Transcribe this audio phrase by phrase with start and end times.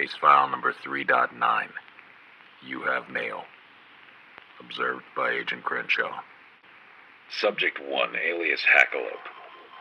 [0.00, 1.28] Case file number 3.9.
[2.64, 3.44] You have mail.
[4.58, 6.22] Observed by Agent Crenshaw.
[7.28, 9.28] Subject 1, alias Hackalope.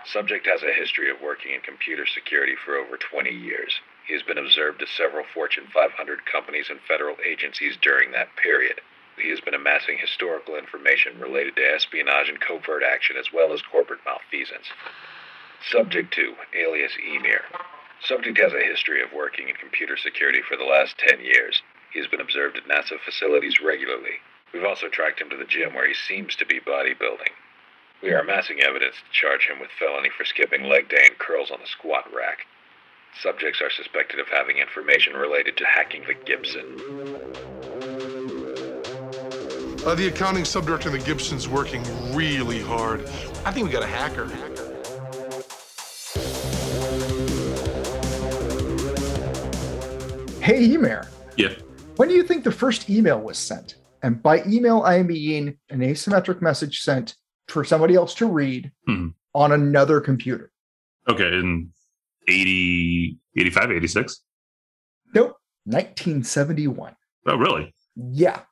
[0.04, 3.80] Subject has a history of working in computer security for over 20 years.
[4.06, 8.82] He has been observed at several Fortune 500 companies and federal agencies during that period.
[9.16, 13.62] He has been amassing historical information related to espionage and covert action as well as
[13.62, 14.68] corporate malfeasance.
[15.72, 17.46] Subject 2, alias Emir.
[18.02, 21.62] Subject has a history of working in computer security for the last 10 years.
[21.92, 24.22] He has been observed at NASA facilities regularly.
[24.54, 27.34] We've also tracked him to the gym where he seems to be bodybuilding.
[28.02, 31.52] We are amassing evidence to charge him with felony for skipping leg day and curls
[31.52, 32.48] on the squat rack.
[33.22, 36.78] Subjects are suspected of having information related to hacking the Gibson.
[39.86, 43.02] Uh, the accounting subdirector of the Gibson's working really hard.
[43.46, 44.30] I think we got a hacker.
[50.42, 51.08] Hey, Emir,
[51.38, 51.54] Yeah.
[51.98, 53.76] when do you think the first email was sent?
[54.02, 57.16] And by email, I mean an asymmetric message sent
[57.48, 59.14] for somebody else to read Mhm.
[59.36, 60.52] on another computer.
[61.10, 61.28] Okay.
[61.28, 61.74] In
[62.28, 64.24] 80, 85, 86?
[65.14, 66.96] Nope, 1971.
[67.26, 67.76] Oh, really?
[67.96, 68.44] Yeah.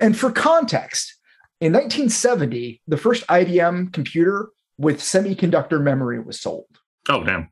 [0.00, 1.14] And for context,
[1.60, 4.48] in 1970, the first IBM computer
[4.78, 6.78] with semiconductor memory was sold.
[7.08, 7.50] Oh, damn.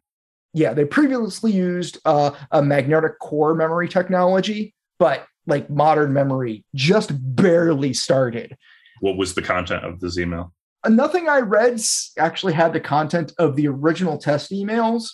[0.56, 7.10] Yeah, they previously used uh, a magnetic core memory technology, but like modern memory just
[7.12, 8.56] barely started.
[9.00, 10.54] What was the content of this email?
[10.82, 11.78] Uh, Nothing I read
[12.18, 15.10] actually had the content of the original test emails.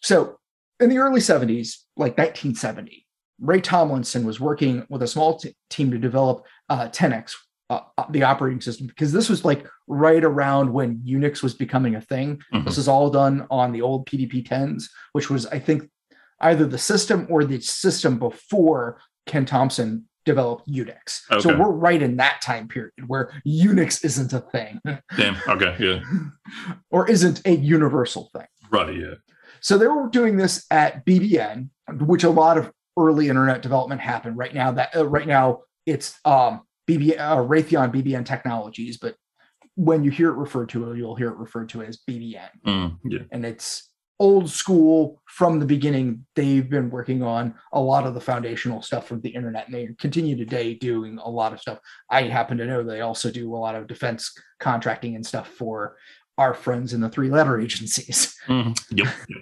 [0.00, 0.38] So
[0.78, 3.04] in the early 70s, like 1970,
[3.40, 7.34] Ray Tomlinson was working with a small t- team to develop uh, TENEX,
[7.68, 11.94] uh, uh, the operating system, because this was like right around when Unix was becoming
[11.94, 12.40] a thing.
[12.52, 12.64] Mhm.
[12.64, 15.90] This is all done on the old PDP 10s, which was, I think,
[16.40, 21.20] either the system or the system before Ken Thompson developed Unix.
[21.40, 24.80] So we're right in that time period where Unix isn't a thing
[25.16, 25.36] Damn.
[25.48, 25.76] Okay.
[25.78, 26.00] Yeah.
[26.90, 28.46] or isn't a universal thing.
[28.70, 28.94] Right.
[28.94, 29.14] Yeah.
[29.60, 31.70] So they were doing this at BBN,
[32.00, 34.36] which a lot of early internet development happened.
[34.36, 39.16] Right now, that uh, right now it's um, BB uh, Raytheon BBN Technologies, but
[39.74, 43.18] when you hear it referred to, you'll hear it referred to as BBN, Mm, yeah.
[43.32, 46.24] and it's old school from the beginning.
[46.34, 49.88] They've been working on a lot of the foundational stuff from the internet, and they
[49.98, 51.78] continue today doing a lot of stuff.
[52.08, 55.96] I happen to know they also do a lot of defense contracting and stuff for
[56.38, 58.34] our friends in the three-letter agencies.
[58.46, 58.78] Mhm.
[58.90, 59.06] Yep.
[59.28, 59.38] yep.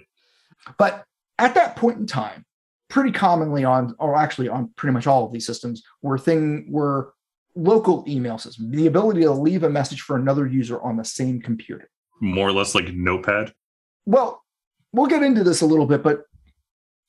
[0.77, 1.05] But
[1.39, 2.45] at that point in time,
[2.89, 7.13] pretty commonly on, or actually on pretty much all of these systems, were thing were
[7.55, 11.41] local email system, the ability to leave a message for another user on the same
[11.41, 11.89] computer.
[12.21, 13.53] More or less like Notepad.
[14.05, 14.43] Well,
[14.91, 16.23] we'll get into this a little bit, but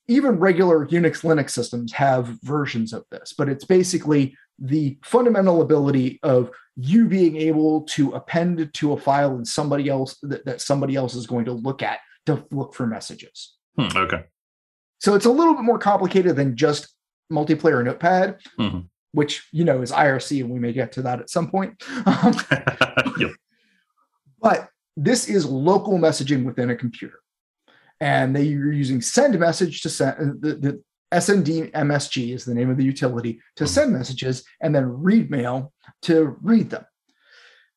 [0.07, 6.19] even regular Unix Linux systems have versions of this, but it's basically the fundamental ability
[6.23, 10.95] of you being able to append to a file and somebody else that, that somebody
[10.95, 13.55] else is going to look at to look for messages.
[13.77, 14.23] Hmm, okay.
[14.99, 16.93] So it's a little bit more complicated than just
[17.31, 18.87] multiplayer notepad, Mhm.
[19.17, 21.81] Which you know is IRC, and we may get to that at some point.
[22.05, 22.35] Um,
[23.17, 23.31] yep.
[24.39, 27.19] but this is local messaging within a computer,
[27.99, 32.53] and they are using send message to send uh, the, the SND MSG is the
[32.53, 33.69] name of the utility to Mhm.
[33.69, 35.73] send messages, and then read mail
[36.03, 36.85] to read them.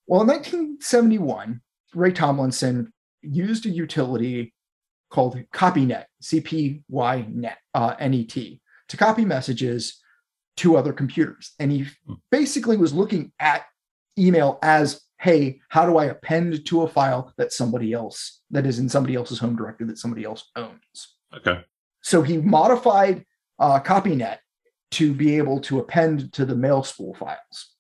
[0.07, 1.63] Well, in 1971,
[1.95, 4.53] Ray Tomlinson used a utility
[5.09, 8.37] called CopyNet, CPY-NET, uh, NET,
[8.89, 10.01] to copy messages
[10.59, 11.53] to other computers.
[11.59, 12.15] And he Hmm.
[12.31, 13.65] basically was looking at
[14.19, 18.79] email as, hey, how do I append to a file that somebody else, that is
[18.79, 21.17] in somebody else's home directory that somebody else owns?
[21.35, 21.65] Okay.
[22.03, 23.25] So he modified
[23.59, 24.39] uh, CopyNet
[24.93, 27.75] to be able to append to the mail spool files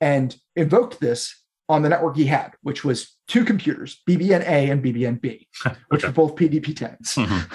[0.00, 5.48] and invoked this on the network he had, which was two computers, BBN-A and BBN-B,
[5.88, 6.06] which Okay.
[6.08, 7.14] were both PDP-10s.
[7.14, 7.52] Mhm.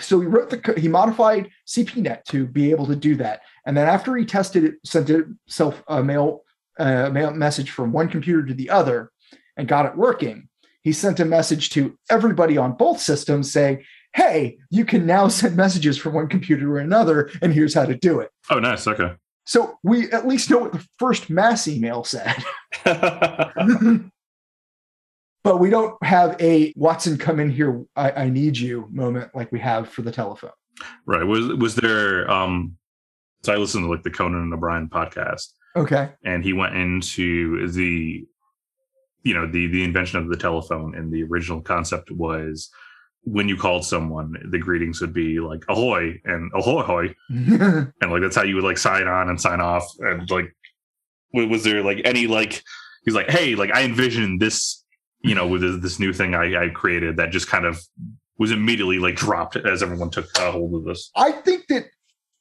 [0.00, 3.88] So he wrote the he modified CPNet to be able to do that, and then
[3.88, 6.44] after he tested it, sent itself a mail
[6.78, 9.10] a mail message from one computer to the other,
[9.56, 10.48] and got it working.
[10.82, 13.84] He sent a message to everybody on both systems saying,
[14.14, 17.94] "Hey, you can now send messages from one computer to another, and here's how to
[17.94, 18.86] do it." Oh, nice.
[18.86, 19.12] Okay.
[19.44, 22.42] So we at least know what the first mass email said.
[25.44, 29.50] but we don't have a Watson come in here, I, I need you moment like
[29.52, 30.50] we have for the telephone.
[31.06, 31.24] right.
[31.24, 32.76] Was was there um
[33.42, 36.10] so I listened to like the Conan and O'Brien podcast Okay.
[36.24, 38.24] and he went into the
[39.24, 42.70] you know the the invention of the telephone and the original concept was
[43.24, 47.14] when you called someone, the greetings would be like ahoy and ahoy ahoy.
[47.30, 49.86] And like that's how you would like sign on and sign off.
[50.00, 50.52] And like
[51.32, 52.62] was there like any like
[53.04, 54.81] he's like, hey, like I envisioned this,
[55.22, 57.80] you know, with this, new thing I, I created that just kind of
[58.38, 61.10] was immediately like dropped as everyone took a hold of this.
[61.16, 61.84] I think that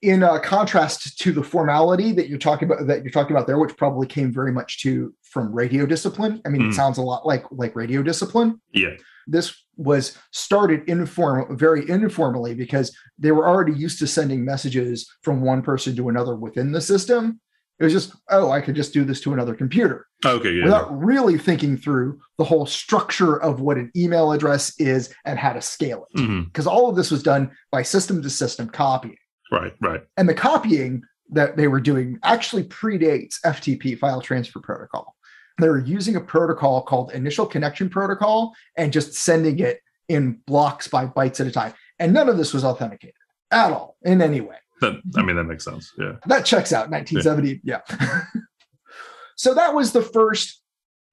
[0.01, 3.60] in uh, contrast to the formality that you're talking about that you're talking about there,
[3.60, 6.42] which probably came very much to from radio discipline.
[6.45, 6.74] I mean, it Mm.
[6.74, 8.60] sounds a lot like like radio discipline.
[8.74, 8.95] Yeah.
[9.27, 15.42] This was started informal, very informally because they were already used to sending messages from
[15.42, 17.39] one person to another within the system.
[17.81, 20.51] It was just, oh, I could just do this to another computer Okay.
[20.51, 20.66] Yeah.
[20.66, 25.54] without really thinking through the whole structure of what an email address is and how
[25.54, 26.19] to scale it.
[26.19, 26.44] Mm-hmm.
[26.44, 29.18] Because all of this was done by system to system copying.
[29.51, 29.74] Right.
[29.81, 30.01] Right.
[30.16, 31.01] And the copying
[31.31, 35.16] that they were doing actually predates FTP file transfer protocol.
[35.60, 40.88] They were using a protocol called initial connection protocol and just sending it in blocks
[40.88, 41.74] by bytes at a time.
[41.98, 43.16] And none of this was authenticated
[43.50, 44.57] at all in any way.
[44.81, 45.25] That I mm-hmm.
[45.25, 45.94] mean that makes sense.
[45.98, 46.13] Yeah.
[46.25, 47.62] That checks out 1970.
[47.63, 47.81] Yeah.
[49.36, 50.62] so that was the first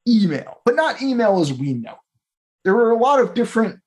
[0.08, 1.92] email, but not email as we know.
[1.92, 1.98] it.
[2.64, 3.80] There were a lot of different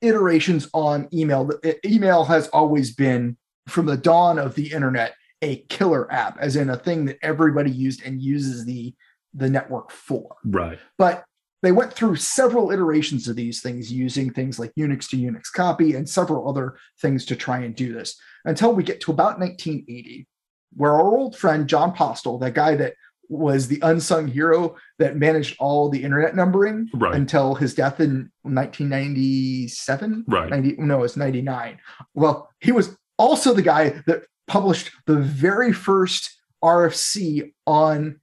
[0.00, 1.50] iterations on email.
[1.84, 3.36] Email has always been,
[3.68, 7.70] from the dawn of the internet, a killer app, as in a thing that everybody
[7.70, 8.94] used and uses the,
[9.32, 10.36] the network for.
[10.44, 10.78] Right.
[10.98, 11.24] But
[11.62, 15.94] they went through several iterations of these things using things like Unix to Unix copy
[15.94, 20.26] and several other things to try and do this until we get to about 1980,
[20.74, 22.94] where our old friend Jon Postel, that guy that
[23.28, 27.14] was the unsung hero that managed all the internet numbering Right.
[27.14, 30.24] until his death in 1997.
[30.28, 30.50] Right.
[30.50, 31.78] 90, no, it's 99.
[32.14, 36.30] Well, he was also the guy that published the very first
[36.62, 38.20] RFC on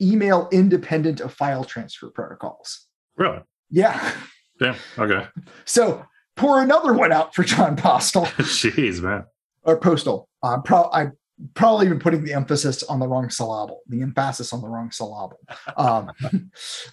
[0.00, 2.86] email independent of file transfer protocols.
[3.16, 3.40] Really.
[3.70, 4.12] Yeah.
[4.60, 4.76] Yeah.
[4.98, 5.26] Okay.
[5.64, 6.04] So
[6.36, 9.24] pour another one out for Jon Postel Jeez, man.
[9.62, 10.28] or Postal.
[10.42, 11.12] I'm, pro- I'm
[11.54, 15.38] probably even putting the emphasis on the wrong syllable, the emphasis on the wrong syllable
[15.76, 16.10] um,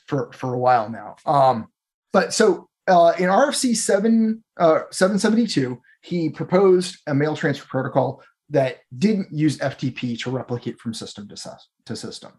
[0.07, 1.15] for, for a while now.
[1.25, 1.67] Um,
[2.11, 8.77] but so uh, in RFC 7, uh, 772, he proposed a mail transfer protocol that
[8.97, 12.33] didn't use FTP to replicate from system to, to system.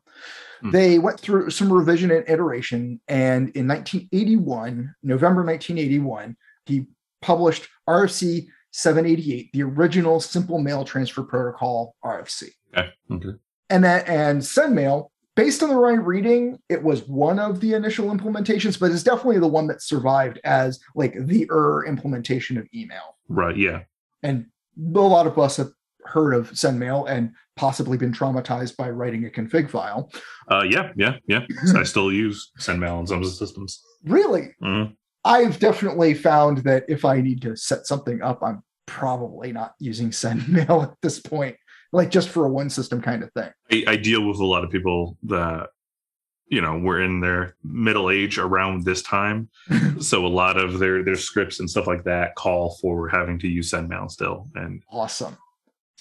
[0.60, 0.70] Hmm.
[0.70, 6.36] They went through some revision and iteration, and in 1981, November 1981,
[6.66, 6.86] he
[7.22, 12.50] published RFC 788, the original simple mail transfer protocol RFC.
[12.76, 12.90] Okay.
[13.10, 13.30] Okay.
[13.70, 18.14] And that and SendMail, based on the right reading, it was one of the initial
[18.14, 23.16] implementations, but it's definitely the one that survived as like the er implementation of email.
[23.28, 23.56] Right.
[23.56, 23.82] Yeah.
[24.22, 24.46] And
[24.94, 25.70] a lot of us have
[26.06, 30.10] heard of SendMail and possibly been traumatized by writing a config file.
[30.50, 30.92] Uh, yeah.
[30.96, 31.16] Yeah.
[31.26, 31.46] Yeah.
[31.74, 33.82] I still use SendMail on some systems.
[34.04, 34.94] Really, Mhm.
[35.24, 40.10] I've definitely found that if I need to set something up, I'm probably not using
[40.10, 41.56] SendMail at this point,
[41.92, 43.50] like just for a one system kind of thing.
[43.72, 45.70] I, I deal with a lot of people that
[46.48, 49.48] you know were in their middle age around this time
[50.00, 53.48] so a lot of their their scripts and stuff like that call for having to
[53.48, 55.36] use sendmail still and Awesome.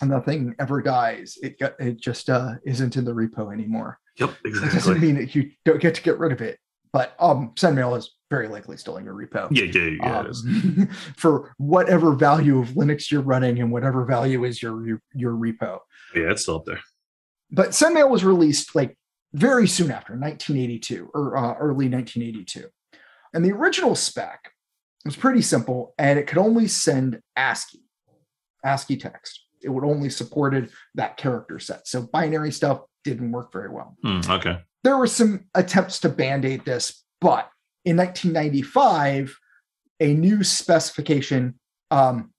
[0.01, 1.38] And nothing ever dies.
[1.42, 3.97] It got, it just uh, isn't in the repo anymore.
[4.19, 6.59] yep It doesn't mean that you don't get to get rid of it,
[6.92, 9.47] but um, SendMail is very likely still in your repo.
[9.51, 10.44] yeah yeah yeah it is.
[10.45, 15.33] Um, for whatever value of Linux you're running and whatever value is your your, your
[15.33, 15.80] repo.
[16.14, 16.81] yeah it's still up there
[17.52, 18.97] But SendMail was released like
[19.33, 22.68] very soon after 1982 or uh, early 1982.
[23.33, 24.52] And the original spec
[25.04, 27.81] was pretty simple and it could only send ASCII,
[28.64, 29.44] ASCII text.
[29.66, 31.88] It would only supported that character set.
[31.88, 33.98] So binary stuff didn't work very well.
[34.04, 37.50] Hmm, okay There were some attempts to band aid this, but
[37.84, 39.36] in 1995,
[40.00, 41.60] a new specification.
[41.92, 42.31] Um,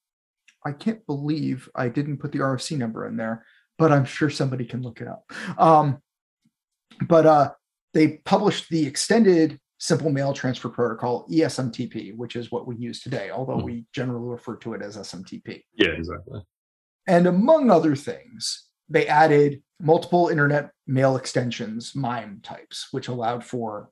[0.65, 3.45] I can't believe I didn't put the RFC number in there,
[3.79, 5.25] but I'm sure somebody can look it up.
[5.59, 5.99] Um,
[7.09, 7.51] but uh,
[7.95, 13.31] they published the extended simple mail transfer protocol ESMTP, which is what we use today,
[13.31, 13.65] although Hmm.
[13.65, 15.63] we generally refer to it as SMTP.
[15.75, 16.41] yeah exactly
[17.07, 23.91] And among other things, they added multiple internet mail extensions, MIME types, which allowed for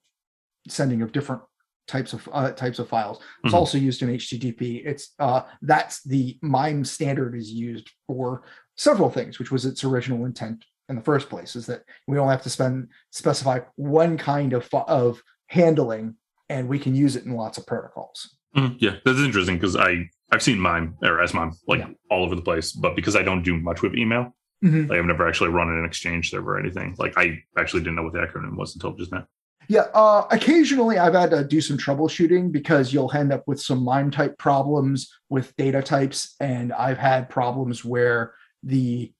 [0.68, 1.42] sending of different
[1.86, 3.20] types of uh, types of files.
[3.44, 3.58] It's Mhm.
[3.58, 4.82] also used in HTTP.
[4.86, 8.44] It's uh, that's the MIME standard is used for
[8.76, 11.54] several things, which was its original intent in the first place.
[11.54, 16.16] Is that we only have to spend specify one kind of of handling,
[16.48, 18.34] and we can use it in lots of protocols.
[18.56, 21.88] Mhm, yeah that's interesting because i i've seen mime or smime like Yeah.
[22.10, 24.88] all over the place but because i don't do much with email Mhm.
[24.88, 28.02] like i've never actually run an exchange server or anything like i actually didn't know
[28.04, 29.26] what the acronym was until just now
[29.68, 33.82] Yeah, uh, occasionally I've had to do some troubleshooting because you'll end up with some
[33.82, 36.36] MIME type problems with data types.
[36.38, 39.10] And I've had problems where the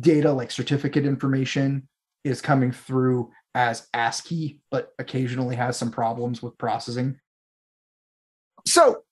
[0.00, 1.88] data, like certificate information,
[2.24, 7.20] is coming through as ASCII, but occasionally has some problems with processing.
[8.66, 9.02] So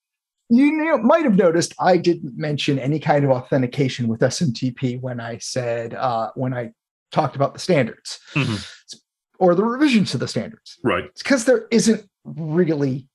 [0.49, 5.37] you might have noticed I didn't mention any kind of authentication with SMTP when I
[5.37, 6.71] said uh, when I
[7.11, 8.67] talked about the standards Mhm.
[9.39, 10.77] or the revisions to the standards.
[10.83, 11.05] Right.
[11.05, 13.07] It's because there isn't really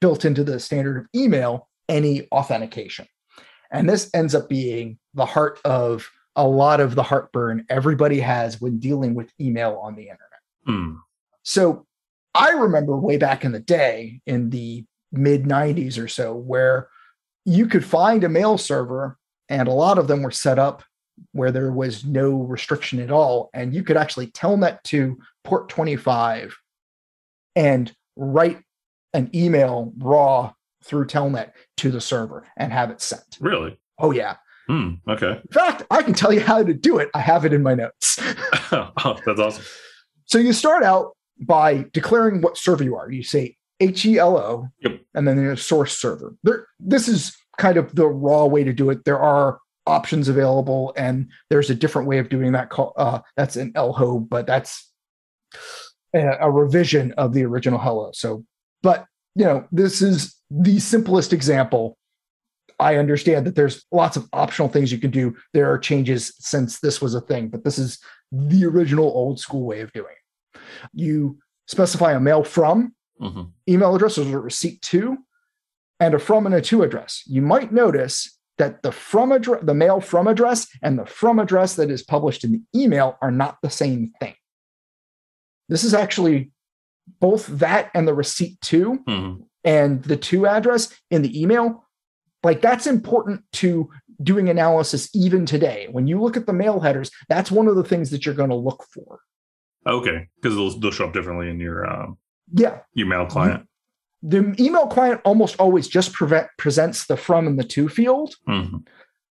[0.00, 3.06] built into the standard of email any authentication.
[3.70, 8.60] And this ends up being the heart of a lot of the heartburn everybody has
[8.60, 10.40] when dealing with email on the internet.
[10.66, 10.94] Hmm.
[11.42, 11.86] So
[12.34, 16.88] I remember way back in the day in the mid 90s or so where
[17.44, 19.16] you could find a mail server
[19.48, 20.82] and a lot of them were set up
[21.32, 26.56] where there was no restriction at all and you could actually telnet to port 25
[27.56, 28.58] and write
[29.14, 30.52] an email raw
[30.84, 33.38] through telnet to the server and have it sent.
[33.40, 33.78] Really?
[33.98, 34.36] Oh yeah.
[34.68, 34.94] Hmm.
[35.08, 35.40] Okay.
[35.42, 37.08] In fact, I can tell you how to do it.
[37.14, 38.18] I have it in my notes.
[38.72, 39.64] oh, that's awesome.
[40.26, 43.10] So you start out by declaring what server you are.
[43.10, 45.00] You say HELO, Yep.
[45.14, 46.34] and then there's source server.
[46.42, 49.04] There, this is kind of the raw way to do it.
[49.04, 52.70] There are options available, and there's a different way of doing that.
[52.70, 54.90] Call, uh, that's an EHLO, but that's
[56.14, 58.10] a, a revision of the original Hello.
[58.12, 58.44] So,
[58.82, 61.96] but you know, this is the simplest example.
[62.80, 65.36] I understand that there's lots of optional things you can do.
[65.52, 67.98] There are changes since this was a thing, but this is
[68.30, 70.12] the original old school way of doing
[70.54, 70.60] it.
[70.92, 75.18] You specify a mail from hmm email address or a receipt to,
[76.00, 77.22] and a from and a to address.
[77.26, 81.76] You might notice that the from address, the mail from address, and the from address
[81.76, 84.34] that is published in the email are not the same thing.
[85.68, 86.50] This is actually
[87.20, 89.34] both that and the receipt to hmm
[89.64, 91.84] and the to address in the email.
[92.42, 93.90] Like that's important to
[94.22, 95.88] doing analysis even today.
[95.90, 98.50] When you look at the mail headers, that's one of the things that you're going
[98.50, 99.20] to look for.
[99.86, 100.28] Okay.
[100.40, 102.18] Because they'll, they'll show up differently in your um,
[102.52, 103.66] Yeah, your mail client.
[104.22, 108.34] the email client almost always just prevent, presents the from and the to field.
[108.46, 108.78] hmm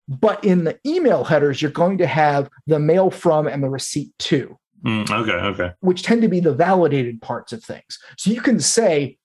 [0.08, 4.12] But in the email headers, you're going to have the mail from and the receipt
[4.20, 5.32] to, Mm, okay.
[5.32, 5.72] Okay.
[5.80, 7.98] which tend to be the validated parts of things.
[8.18, 9.18] So you can say,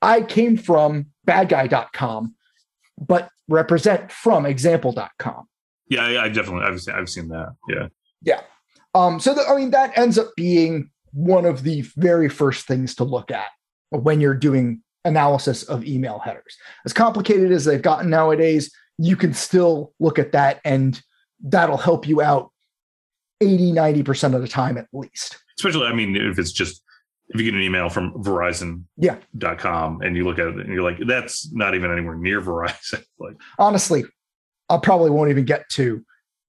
[0.00, 2.34] I came from badguy.com,
[2.98, 5.46] but represent from example.com.
[5.88, 6.02] Yeah.
[6.04, 6.64] I, I definitely.
[6.64, 6.94] I've seen.
[6.94, 7.54] I've seen that.
[7.68, 7.88] Yeah.
[8.22, 8.40] Yeah.
[8.94, 12.94] Um, so that, I mean, that ends up being one of the very first things
[12.94, 13.46] to look at
[13.90, 16.56] when you're doing analysis of email headers.
[16.84, 21.00] As complicated as they've gotten nowadays, you can still look at that and
[21.42, 22.50] that'll help you out
[23.40, 25.38] 80, 90% of the time at least.
[25.58, 26.82] Especially, I mean, if it's just
[27.28, 28.84] if you get an email from Verizon.
[28.98, 29.16] Yeah.
[29.38, 32.40] Dot com and you look at it and you're like, that's not even anywhere near
[32.42, 33.02] Verizon.
[33.18, 34.04] like, Honestly,
[34.68, 36.04] I probably won't even get to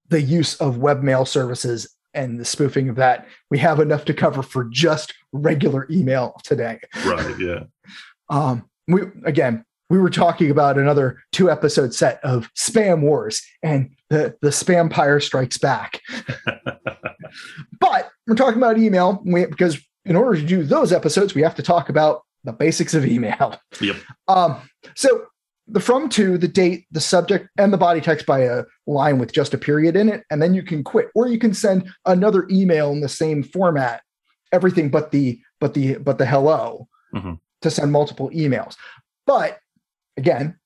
[0.08, 3.26] the use of webmail services and the spoofing of that.
[3.50, 6.80] We have enough to cover for just regular email today.
[7.04, 7.38] right.
[7.38, 7.64] Yeah.
[8.30, 13.90] um we again we were talking about another two episode set of spam wars and
[14.10, 16.00] the the spam pyre strikes back
[17.80, 21.54] but we're talking about email we, because in order to do those episodes we have
[21.54, 23.96] to talk about the basics of email Yep.
[24.28, 24.56] um
[24.94, 25.24] so
[25.70, 29.32] the from to the date the subject and the body text by a line with
[29.32, 32.46] just a period in it and then you can quit or you can send another
[32.50, 34.02] email in the same format
[34.52, 37.38] everything but the but the but the hello Mhm.
[37.62, 38.76] to send multiple emails
[39.26, 39.58] but
[40.16, 40.58] again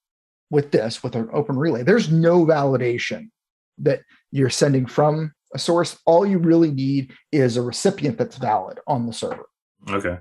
[0.50, 3.30] with this with an open relay there's no validation
[3.78, 8.78] that you're sending from a source all you really need is a recipient that's valid
[8.86, 9.46] on the server
[9.90, 10.18] Okay.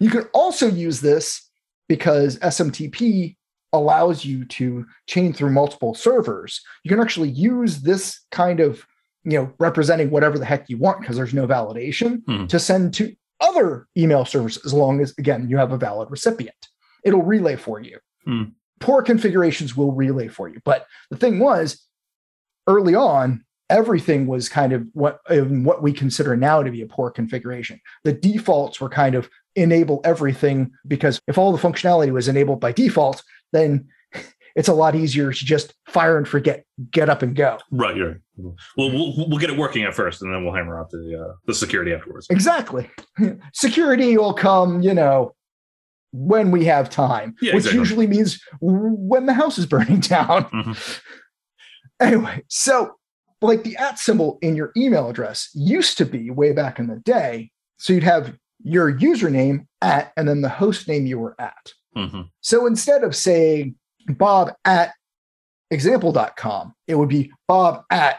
[0.00, 1.48] you can also use this
[1.88, 3.36] because SMTP
[3.74, 6.60] allows you to chain through multiple servers.
[6.82, 8.86] You can actually use this kind of,
[9.24, 12.46] you know, representing whatever the heck you want because there's no validation Hmm.
[12.46, 16.68] to send to other email servers as long as, again, you have a valid recipient.
[17.04, 17.98] It'll relay for you.
[18.24, 18.44] Hmm.
[18.80, 20.60] Poor configurations will relay for you.
[20.64, 21.86] But the thing was,
[22.66, 26.86] early on, everything was kind of what in what we consider now to be a
[26.86, 27.80] poor configuration.
[28.04, 32.72] The defaults were kind of enable everything because if all the functionality was enabled by
[32.72, 33.22] default,
[33.54, 33.88] then
[34.54, 37.58] it's a lot easier to just fire and forget, get up and go.
[37.70, 37.96] Right.
[37.98, 38.16] Right.
[38.36, 38.54] Well,
[38.92, 41.54] we'll we'll get it working at first, and then we'll hammer out the uh, the
[41.54, 42.26] security afterwards.
[42.30, 42.90] Exactly.
[43.54, 45.34] Security will come, you know,
[46.12, 47.78] when we have time, Yeah, which exactly.
[47.78, 50.44] usually means when the house is burning down.
[50.46, 51.00] Mhm.
[52.00, 52.94] Anyway, so
[53.40, 56.96] like the at symbol in your email address used to be way back in the
[56.96, 57.50] day.
[57.78, 61.72] So you'd have your username at and then the host name you were at.
[61.94, 63.76] Hmm So instead of saying
[64.08, 64.92] Bob at
[65.70, 68.18] example.com, it would be Bob at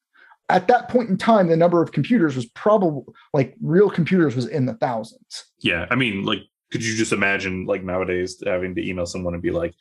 [0.49, 3.03] At that point in time, the number of computers was probably
[3.33, 5.45] like real computers was in the thousands.
[5.59, 5.87] Yeah.
[5.91, 6.39] I mean, like,
[6.71, 9.73] could you just imagine like nowadays having to email someone and be like,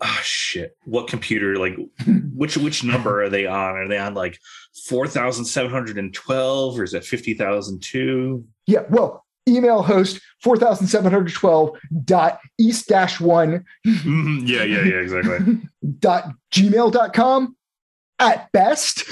[0.00, 1.56] ah, shit, what computer?
[1.56, 1.76] Like,
[2.34, 3.76] which which number are they on?
[3.76, 4.38] Are they on like
[4.86, 8.44] four thousand seven hundred and twelve, or is it fifty thousand two?
[8.66, 11.70] Yeah, well, email host 4712
[12.04, 14.46] dot east dash one Mhm.
[14.48, 14.62] Yeah.
[14.64, 14.84] Yeah.
[14.84, 14.94] Yeah.
[15.00, 15.58] Exactly.
[15.98, 17.56] dot gmail.com
[18.18, 19.04] at best.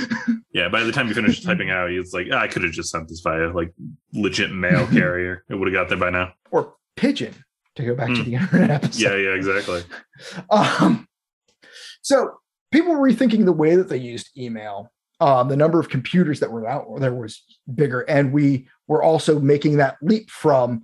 [0.52, 0.68] Yeah.
[0.68, 3.08] By the time you finish typing out, it's like ah, I could have just sent
[3.08, 3.72] this via like
[4.12, 5.44] legit mail carrier.
[5.48, 6.32] It would have got there by now.
[6.50, 7.34] or pigeon
[7.76, 8.30] to go back to Hmm.
[8.30, 9.00] the internet episode.
[9.00, 9.16] Yeah.
[9.16, 9.34] Yeah.
[9.36, 9.82] Exactly.
[10.50, 11.06] Um,
[12.02, 12.34] so
[12.72, 14.90] people were rethinking the way that they used email.
[15.20, 17.42] Um, the number of computers that were out there was
[17.74, 20.82] bigger, and we were also making that leap from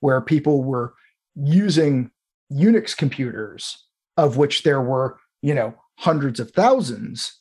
[0.00, 0.92] where people were
[1.34, 2.10] using
[2.52, 3.86] Unix computers,
[4.18, 7.40] of which there were you know hundreds of thousands,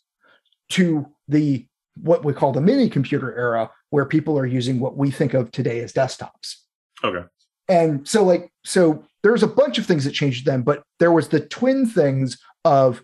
[0.69, 1.67] to the
[2.01, 5.51] what we call the mini computer era, where people are using what we think of
[5.51, 6.56] today as desktops
[7.04, 7.25] Okay.
[7.69, 11.28] and so like so there's a bunch of things that changed then but there was
[11.30, 13.04] the twin things of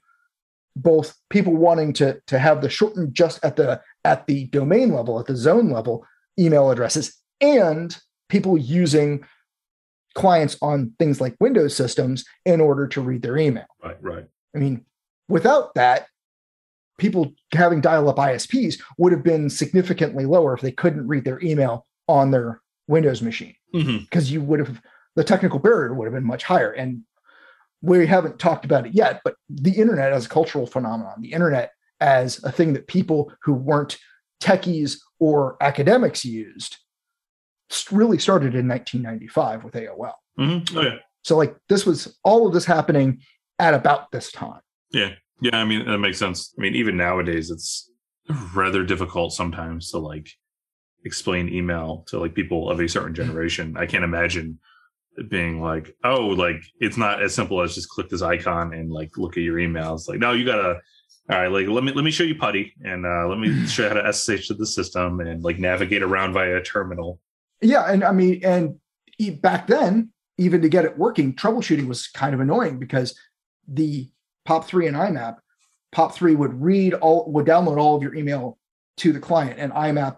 [0.76, 5.20] both people wanting to to have the shortened just at the at the domain level
[5.20, 6.06] at the zone level
[6.42, 7.98] email addresses and
[8.30, 9.24] people using
[10.16, 13.98] clients on things like windows systems in order to read their email Right.
[14.02, 14.26] Right.
[14.56, 14.86] i mean
[15.30, 16.08] without that
[16.98, 21.86] people having dial-up isps would have been significantly lower if they couldn't read their email
[22.08, 24.00] on their windows machine mm-hmm.
[24.00, 24.82] because you would have
[25.16, 27.02] the technical barrier would have been much higher and
[27.82, 31.72] we haven't talked about it yet but the internet as a cultural phenomenon the internet
[32.02, 33.98] as a thing that people who weren't
[34.42, 36.78] techies or academics used
[37.90, 40.96] really started in 1995 with aol hmm Oh yeah.
[41.24, 43.22] so like this was all of this happening
[43.60, 44.60] at about this time
[44.92, 45.12] Yeah.
[45.42, 45.58] Yeah.
[45.58, 46.54] I mean, that makes sense.
[46.58, 47.90] I mean, even nowadays, it's
[48.54, 50.30] rather difficult sometimes to like
[51.06, 53.76] explain email to like people of a certain generation.
[53.78, 54.60] I can't imagine
[55.18, 58.92] it being like, oh, like it's not as simple as just click this icon and
[58.92, 60.08] like look at your emails.
[60.08, 60.80] Like, no, you gotta.
[61.30, 63.84] All right, like let me let me show you putty and uh, let me show
[63.84, 67.20] you how to SSH to the system and like navigate around via a terminal.
[67.62, 68.76] yeah and i mean and
[69.42, 73.18] back then even to get it working troubleshooting was kind of annoying because
[73.68, 74.10] the
[74.48, 75.36] pop3 and imap
[75.96, 78.58] pop3 would read all would download all of your email
[78.98, 80.18] to the client and imap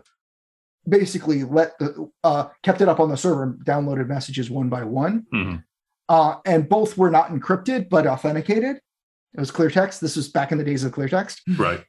[0.88, 4.84] basically let the uh, kept it up on the server and downloaded messages one by
[4.84, 5.64] one Mhm.
[6.10, 8.78] uh, and both were not encrypted but authenticated
[9.36, 11.84] it was clear text this was back in the days of clear text Right.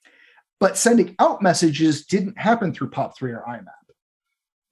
[0.60, 3.66] but sending out messages didn't happen through POP3 or IMAP.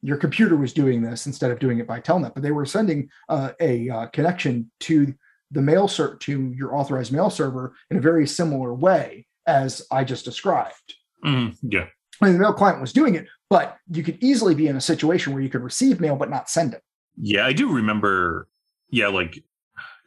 [0.04, 3.08] Your computer was doing this instead of doing it by Telnet, but they were sending
[3.28, 5.14] uh, a uh, connection to
[5.52, 10.02] the mail ser- to your authorized mail server in a very similar way as I
[10.02, 10.94] just described.
[11.24, 11.86] Mhm, yeah.
[12.20, 14.80] I mean, the mail client was doing it, but you could easily be in a
[14.80, 16.82] situation where you could receive mail but not send it.
[17.16, 18.48] Yeah, I do remember.
[18.90, 19.44] Yeah, like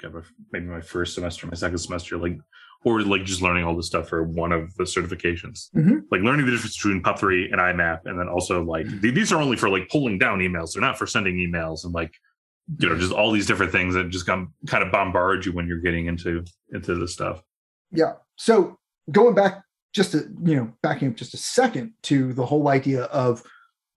[0.02, 0.14] God,
[0.52, 2.38] maybe my first semester, my second semester, like,
[2.86, 5.70] or like just learning all this stuff for one of the certifications.
[5.76, 6.04] Mhm.
[6.12, 9.42] Like learning the difference between POP3 and IMAP, and then also like th- these are
[9.42, 10.74] only for like pulling down emails.
[10.74, 12.14] They're not for sending emails, and like
[12.80, 15.68] you know just all these different things that just come kind of bombard you when
[15.68, 17.42] you're getting into into this stuff.
[17.92, 18.14] Yeah.
[18.38, 18.78] So
[19.12, 23.04] going back just to, you know, backing up just a second to the whole idea
[23.06, 23.42] of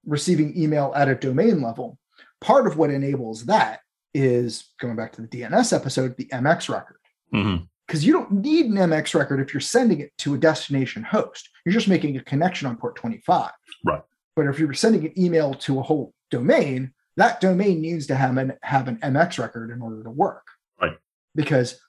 [0.06, 1.98] receiving email at a domain level,
[2.40, 3.80] part of what enables that
[4.14, 6.98] is going back to the DNS episode, the MX record.
[7.32, 7.56] hmm
[7.88, 11.48] Because you don't need an MX record if you're sending it to a destination host.
[11.64, 13.50] You're just making a connection on port 25.
[13.84, 14.02] Right.
[14.36, 18.36] But if you're sending an email to a whole domain, that domain needs to have
[18.36, 20.46] an have an MX record in order to work.
[20.80, 20.96] Right.
[21.34, 21.80] Because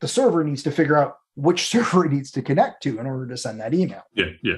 [0.00, 3.26] the server needs to figure out which server it needs to connect to in order
[3.26, 4.02] to send that email.
[4.12, 4.56] Yeah, yeah,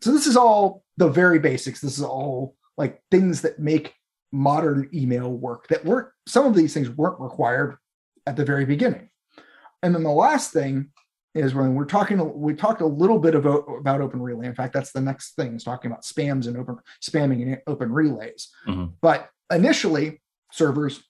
[0.00, 1.80] So this is all the very basics.
[1.80, 3.94] This is all like things that make
[4.32, 7.76] modern email work that weren't some of these things weren't required
[8.26, 9.08] at the very beginning.
[9.82, 10.90] And then the last thing
[11.34, 14.46] is when we're talking we talked a little bit about, about open relay.
[14.46, 17.92] In fact, that's the next thing is talking about spams and open spamming and open
[17.92, 18.48] relays.
[18.66, 18.94] Mhm.
[19.00, 20.20] But initially,
[20.52, 21.04] servers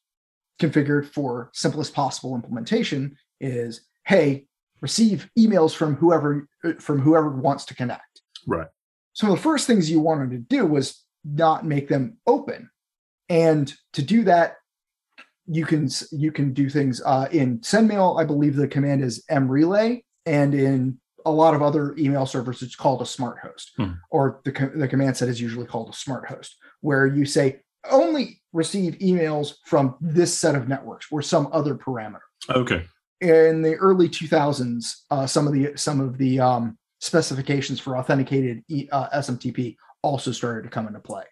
[0.61, 4.47] configured for simplest possible implementation is hey,
[4.81, 6.47] receive emails from whoever
[6.81, 8.23] from whoever wants to connect.
[8.47, 8.69] right.
[9.13, 12.71] So the first things you wanted to do was not make them open,
[13.29, 14.57] and to do that,
[15.51, 18.21] you can you can do things uh, in SendMail.
[18.21, 22.77] I believe the command is mrelay, and in a lot of other email servers, it's
[22.77, 23.93] called a smart host, Hmm.
[24.11, 27.61] or the the command set is usually called a smart host, where you say
[27.91, 32.85] only receive emails from this set of networks or some other parameter Okay.
[33.21, 38.63] in the early 2000s, uh, some of the some of the um, specifications for authenticated
[38.69, 41.25] e, uh, SMTP also started to come into play.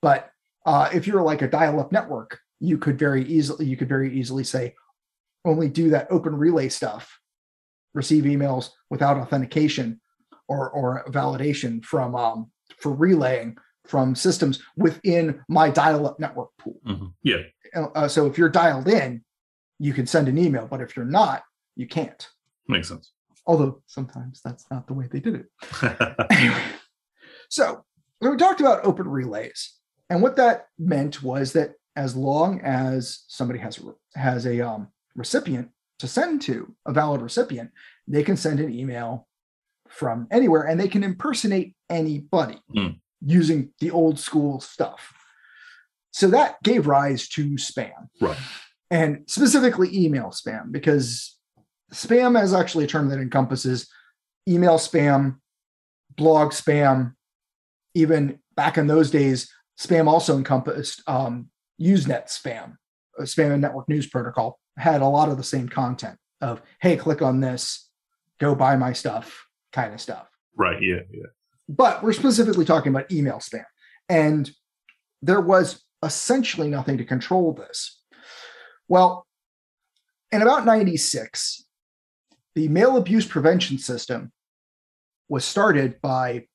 [0.00, 0.30] But
[0.66, 4.44] uh, if you're like a dial-up network, you could very easily you could very easily
[4.44, 4.74] say
[5.44, 7.18] only do that open relay stuff,
[7.94, 10.00] receive emails without authentication
[10.48, 17.12] or or validation from um, for relaying from systems within my dial-up network pool Mhm.
[17.22, 17.42] Yeah.
[17.74, 19.24] uh, so if you're dialed in,
[19.78, 21.42] you can send an email, but if you're not,
[21.76, 22.28] you can't.
[22.66, 23.12] Makes sense.
[23.46, 25.46] Although sometimes that's not the way they did it.
[26.30, 26.62] Anyway,
[27.48, 27.84] so
[28.20, 29.74] we talked about open relays,
[30.10, 34.86] and what that meant was that as long as somebody has a, has a um,
[35.16, 37.70] recipient to send to, a valid recipient,
[38.06, 39.26] they can send an email
[39.88, 42.90] from anywhere, and they can impersonate anybody Hmm.
[43.20, 45.12] using the old school stuff.
[46.12, 48.38] So that gave rise to spam right.
[48.90, 51.36] and specifically email spam because
[51.92, 53.88] spam is actually a term that encompasses
[54.48, 55.36] email spam
[56.16, 57.14] blog spam
[57.94, 61.48] even back in those days spam also encompassed um,
[61.80, 62.74] usenet spam
[63.20, 67.22] spam and network news protocol had a lot of the same content of hey click
[67.22, 67.88] on this
[68.38, 70.82] go buy my stuff kind of stuff Right.
[70.82, 71.02] Yeah.
[71.12, 71.26] Yeah.
[71.68, 73.64] but we're specifically talking about email spam.
[74.08, 74.50] And
[75.22, 78.00] there was essentially nothing to control this.
[78.88, 79.24] Well,
[80.32, 81.64] in about 96,
[82.56, 84.32] the mail abuse prevention system
[85.28, 86.46] was started by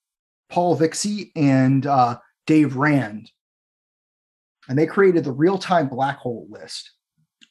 [0.50, 3.32] Paul Vixie and uh, Dave Rand.
[4.70, 6.92] And they created the real time black hole list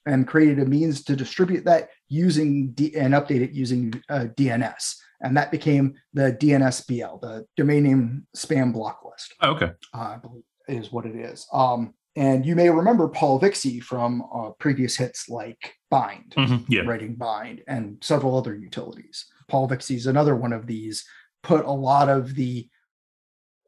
[0.07, 4.95] and created a means to distribute that using D- and update it using uh, DNS.
[5.21, 9.71] And that became the DNSBL, the domain name spam block list, Okay.
[9.95, 11.47] uh, I believe is what it is.
[11.53, 16.65] Um, and you may remember Paul Vixie from uh, previous hits like Bind, Mhm.
[16.69, 16.83] Yeah.
[16.83, 19.27] writing Bind, and several other utilities.
[19.49, 21.05] Paul Vixie is another one of these,
[21.43, 22.69] put a lot of the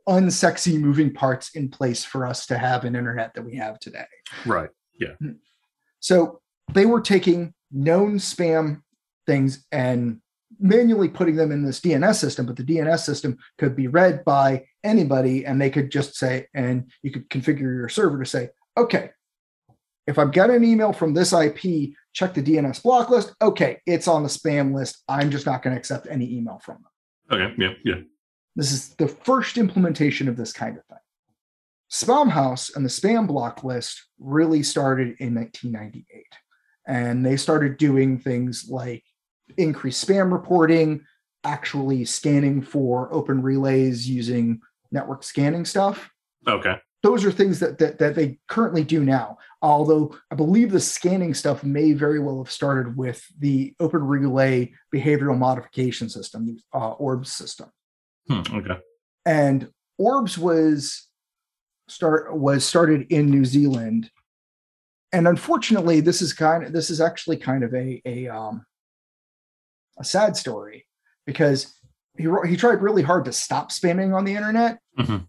[0.08, 4.06] unsexy moving parts in place for us to have an internet that we have today.
[4.44, 4.70] Right.
[4.98, 5.12] Yeah.
[5.20, 5.32] Hmm.
[6.00, 6.40] So
[6.72, 8.82] they were taking known spam
[9.26, 10.20] things and
[10.60, 14.64] manually putting them in this DNS system, but the DNS system could be read by
[14.84, 19.10] anybody and they could just say, and you could configure your server to say, okay,
[20.06, 23.34] if I've got an email from this IP, check the DNS block list.
[23.40, 25.02] Okay, it's on the spam list.
[25.08, 27.40] I'm just not going to accept any email from them.
[27.40, 27.54] Okay.
[27.58, 27.72] Yeah.
[27.84, 28.02] Yeah.
[28.56, 30.98] This is the first implementation of this kind of thing.
[31.90, 36.24] Spamhaus and the spam block list really started in 1998.
[36.86, 39.04] And they started doing things like
[39.56, 41.04] increased spam reporting,
[41.44, 46.10] actually scanning for open relays using network scanning stuff.
[46.46, 46.76] Okay.
[47.04, 49.36] those are things that, that that they currently do now.
[49.60, 54.72] Although I believe the scanning stuff may very well have started with the Open Relay
[54.92, 57.70] behavioral modification system, the uh, ORBS system.
[58.28, 58.78] Hmm, okay.
[59.26, 61.08] And Orbs was
[61.88, 64.10] start was started in New Zealand,
[65.12, 68.64] and unfortunately, this is kind of this is actually kind of a a um,
[69.98, 70.86] a sad story
[71.26, 71.74] because
[72.16, 75.26] he he tried really hard to stop spamming on the internet, Mhm.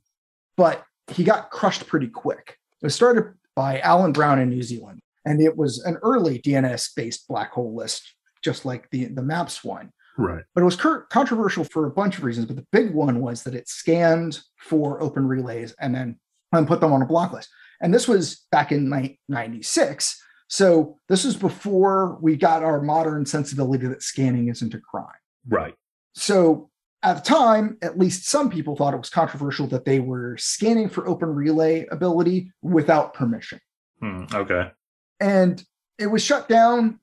[0.57, 2.57] but he got crushed pretty quick.
[2.81, 6.93] It was started by Alan Brown in New Zealand, and it was an early DNS
[6.95, 10.43] based black hole list, just like the the Maps one Right.
[10.53, 10.75] but it was
[11.09, 12.45] controversial for a bunch of reasons.
[12.47, 16.19] But the big one was that it scanned for open relays and then
[16.51, 17.49] and put them on a block list.
[17.81, 20.21] And this was back in ni- 96.
[20.47, 25.07] So this was before we got our modern sensibility that scanning isn't a crime.
[25.47, 25.73] Right.
[26.13, 26.69] So
[27.03, 30.87] at the time, at least some people thought it was controversial that they were scanning
[30.87, 33.59] for open relay ability without permission
[33.99, 34.71] Hmm, okay.
[35.19, 35.63] and
[35.99, 36.99] it was shut down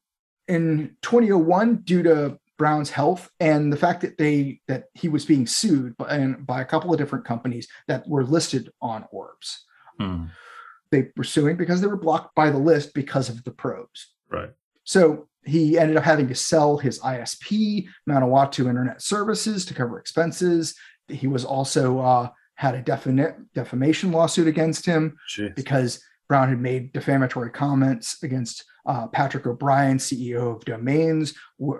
[0.48, 5.48] in 2001 due to Brown's health and the fact that they that he was being
[5.48, 9.64] sued by, and by a couple of different companies that were listed on Orbs.
[9.98, 10.26] Hmm,
[10.92, 14.00] They were suing because they were blocked by the list because of the probes.
[14.30, 14.50] right.
[14.84, 20.76] So he ended up having to sell his ISP, Manawatu Internet Services, to cover expenses.
[21.08, 25.52] He was also uh, had a definite defamation lawsuit against him Jeez.
[25.56, 26.00] because
[26.32, 31.34] Brown had made defamatory comments against uh, Patrick O'Brien, CEO of Domainz,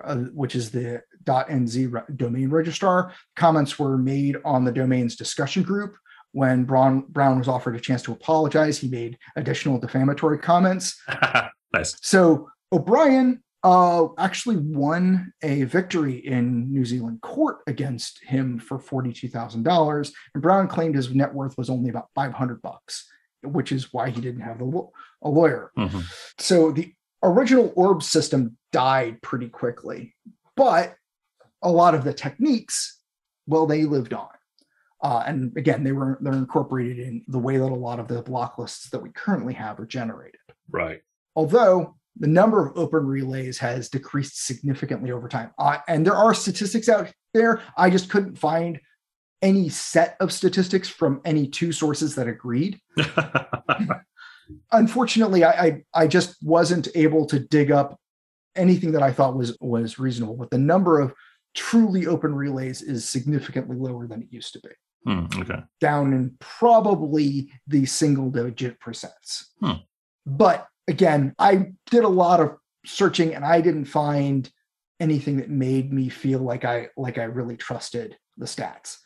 [0.05, 3.15] uh, which is the .nz re- domain registrar.
[3.35, 5.97] Comments were made on the Domainz discussion group.
[6.33, 11.01] When Brown, Brown was offered a chance to apologize, he made additional defamatory comments.
[11.73, 11.97] nice.
[12.03, 19.29] So O'Brien uh, actually won a victory in New Zealand court against him for forty-two
[19.29, 23.09] thousand dollars, and Brown claimed his net worth was only about five hundred bucks,
[23.43, 24.91] which is why he didn't have a, law-
[25.23, 25.73] a lawyer.
[25.77, 26.05] Mhm.
[26.39, 30.15] So the original orb system died pretty quickly,
[30.57, 30.95] but
[31.63, 33.01] a lot of the techniques,
[33.47, 34.29] well, they lived on.
[35.03, 38.23] Uh, and again, they were they're incorporated in the way that a lot of the
[38.23, 41.01] block lists that we currently have are generated Right.
[41.35, 45.51] although the number of open relays has decreased significantly over time.
[45.59, 47.63] Uh, and there are statistics out there.
[47.77, 48.79] I just couldn't find
[49.43, 52.81] any set of statistics from any two sources that agreed.
[54.73, 57.99] Unfortunately, I, I, I just wasn't able to dig up
[58.57, 60.37] anything that I thought was was reasonable.
[60.37, 61.13] But the number of
[61.55, 64.71] truly open relays is significantly lower than it used to be,
[65.07, 65.63] Hmm, okay.
[65.81, 69.45] down in probably the single digit percents.
[69.61, 69.83] Hmm.
[70.27, 74.51] But again, I did a lot of searching and I didn't find
[75.01, 78.99] anything that made me feel like I like I really trusted the stats.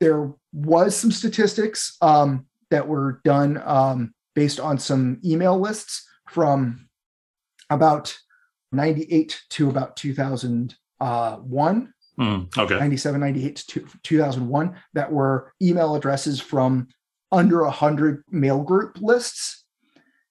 [0.00, 6.88] There was some statistics um, that were done um, based on some email lists from
[7.70, 8.16] about
[8.72, 12.78] 98 to about 2001 Hmm, okay.
[12.78, 16.88] 97 98 to 2001 that were email addresses from
[17.32, 19.64] under 100 mail group lists.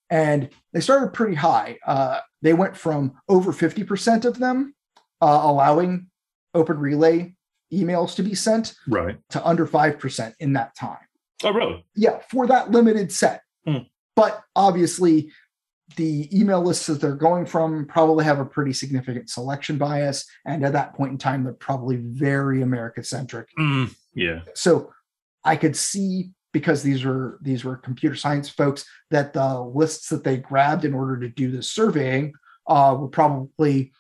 [0.10, 1.78] And they started pretty high.
[1.86, 4.76] Uh, they went from over 50% of them
[5.22, 6.08] uh, allowing
[6.54, 7.36] open relay
[7.82, 9.18] emails to be sent Right.
[9.30, 10.98] to under 5% in that time
[11.44, 11.86] Oh, really?
[11.96, 13.78] yeah for that limited set Hmm.
[14.16, 15.32] but obviously
[15.96, 20.66] the email lists that they're going from probably have a pretty significant selection bias and
[20.66, 24.40] at that point in time they're probably very america centric Hmm, yeah.
[24.54, 24.92] so
[25.44, 30.24] i could see because these were these were computer science folks that the lists that
[30.24, 32.34] they grabbed in order to do the surveying
[32.68, 33.92] uh, were probably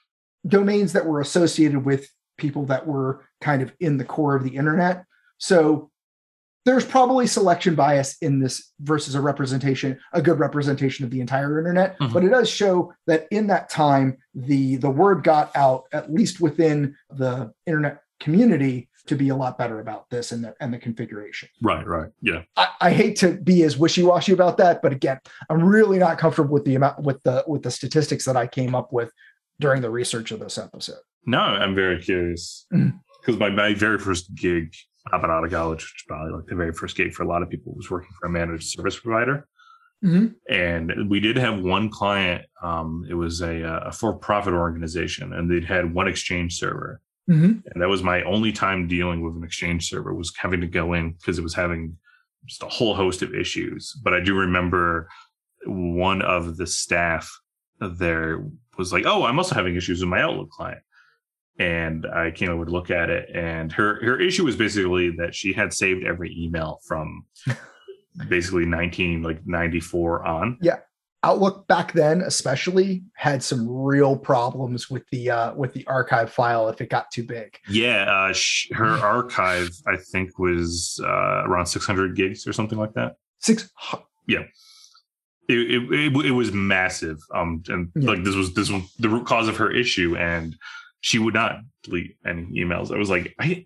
[0.47, 2.07] domains that were associated with
[2.37, 5.03] people that were kind of in the core of the internet
[5.37, 5.89] so
[6.65, 11.59] there's probably selection bias in this versus a representation a good representation of the entire
[11.59, 12.13] internet Mhm.
[12.13, 16.39] but it does show that in that time the the word got out at least
[16.39, 20.77] within the internet community to be a lot better about this and the and the
[20.77, 21.85] configuration Right.
[21.85, 22.09] Right.
[22.21, 22.43] Yeah.
[22.55, 26.53] I, I hate to be as wishy-washy about that but again i'm really not comfortable
[26.53, 29.11] with the amount with the with the statistics that i came up with
[29.59, 32.99] during the research of this episode No, I'm very curious Mhm.
[33.23, 34.73] Because my, my very first gig
[35.07, 37.41] hopping out of college, which is probably like the very first gig for a lot
[37.41, 39.47] of people, was working for a managed service provider.
[40.49, 42.45] And we did have one client.
[42.61, 47.63] Um, it was a, a for-profit organization, and they'd had one exchange server, Mhm.
[47.65, 50.13] and that was my only time dealing with an exchange server.
[50.13, 51.97] Was having to go in because it was having
[52.45, 53.93] just a whole host of issues.
[54.03, 55.07] But I do remember
[55.65, 57.31] one of the staff
[57.79, 58.43] there
[58.77, 60.81] was like, "Oh, I'm also having issues with my Outlook client."
[61.59, 65.35] And I came over to look at it, and her her issue was basically that
[65.35, 67.25] she had saved every email from
[68.27, 70.57] basically 19 like 94 on.
[70.61, 70.77] Yeah,
[71.21, 76.69] Outlook back then, especially, had some real problems with the uh, with the archive file
[76.69, 77.55] if it got too big.
[77.69, 82.93] Yeah, uh, sh- her archive I think was uh, around 600 gigs or something like
[82.95, 83.13] that.
[83.39, 83.69] Six.
[84.27, 84.41] It,
[85.49, 87.19] it, it, it was massive.
[87.35, 88.09] Um, and Yeah.
[88.11, 90.55] like this was this was the root cause of her issue, and
[91.03, 92.89] she would not delete any emails.
[92.93, 93.65] I was like, I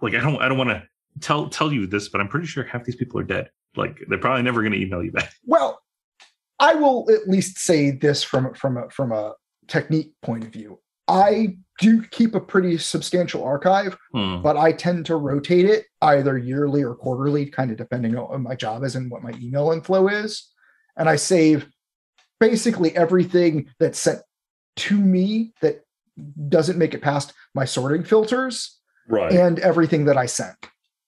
[0.00, 0.84] like I don't I don't want to
[1.20, 3.50] tell tell you this, but I'm pretty sure half these people are dead.
[3.74, 5.32] Like they're probably never going to email you back.
[5.44, 5.82] Well,
[6.60, 9.34] I will at least say this from from a from a
[9.66, 10.78] technique point of view.
[11.08, 14.40] I do keep a pretty substantial archive, Hmm.
[14.42, 18.40] but I tend to rotate it either yearly or quarterly, kind of depending on what
[18.40, 20.48] my job is and what my email inflow is.
[20.96, 21.68] And I save
[22.38, 24.20] basically everything that's sent
[24.76, 25.80] to me that
[26.48, 29.32] doesn't make it past my sorting filters Right.
[29.32, 30.56] and everything that I sent.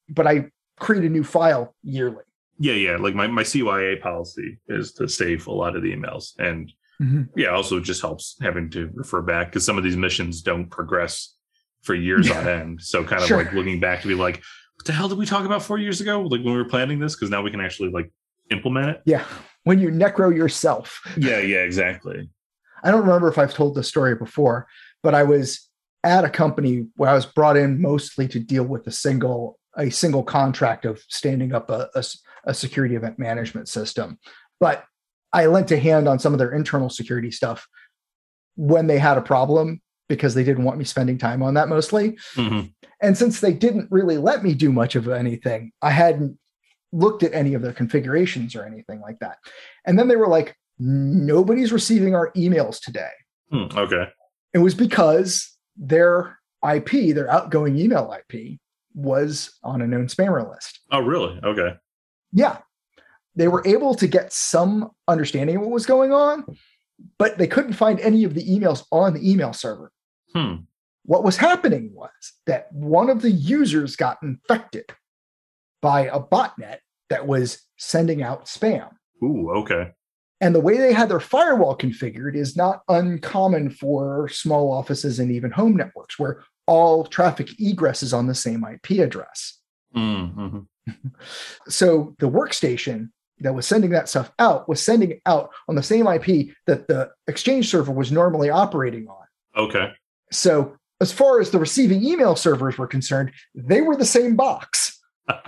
[0.08, 2.22] But I create a new file yearly.
[2.58, 2.96] Yeah, yeah.
[2.96, 6.32] Like my, my CYA policy is to save a lot of the emails.
[6.38, 7.28] And Mhm.
[7.36, 11.34] yeah, also just helps having to refer back because some of these missions don't progress
[11.82, 12.82] for years on end.
[12.82, 13.36] So kind of Sure.
[13.38, 14.42] like looking back to be like,
[14.76, 16.22] what the hell did we talk about four years ago?
[16.22, 17.14] Like when we were planning this?
[17.14, 18.10] Because now we can actually like
[18.50, 19.02] implement it.
[19.04, 19.24] Yeah.
[19.62, 21.00] When you necro yourself.
[21.16, 22.28] Yeah, yeah, exactly.
[22.82, 24.66] I don't remember if I've told this story before,
[25.02, 25.68] but I was
[26.04, 29.90] at a company where I was brought in mostly to deal with a single a
[29.90, 31.88] single contract of standing up a
[32.44, 34.18] a security event management system.
[34.60, 34.84] But
[35.32, 37.68] I lent a hand on some of their internal security stuff
[38.56, 42.18] when they had a problem because they didn't want me spending time on that mostly.
[42.34, 42.72] Mhm.
[43.02, 46.38] And since they didn't really let me do much of anything, I hadn't
[46.92, 49.36] looked at any of their configurations or anything like that.
[49.86, 53.10] And then they were like, nobody's receiving our emails today.
[53.50, 54.08] Hmm, okay.
[54.58, 56.36] It was because their
[56.68, 58.58] IP, their outgoing email IP,
[58.92, 60.80] was on a known spammer list.
[60.90, 61.38] Oh, really?
[61.44, 61.76] Okay.
[62.32, 62.58] Yeah.
[63.36, 66.44] They were able to get some understanding of what was going on,
[67.20, 69.92] but they couldn't find any of the emails on the email server.
[70.34, 70.54] Hmm.
[71.04, 72.10] What was happening was
[72.46, 74.86] that one of the users got infected
[75.80, 76.78] by a botnet
[77.10, 78.90] that was sending out spam.
[79.22, 79.92] Ooh, okay.
[80.40, 85.32] And the way they had their firewall configured is not uncommon for small offices and
[85.32, 89.58] even home networks where all traffic egress is on the same IP address.
[89.94, 90.60] Mm-hmm.
[91.68, 95.82] So the workstation that was sending that stuff out was sending it out on the
[95.82, 99.26] same IP that the Exchange server was normally operating on.
[99.56, 99.92] Okay.
[100.32, 104.98] So as far as the receiving email servers were concerned, they were the same box.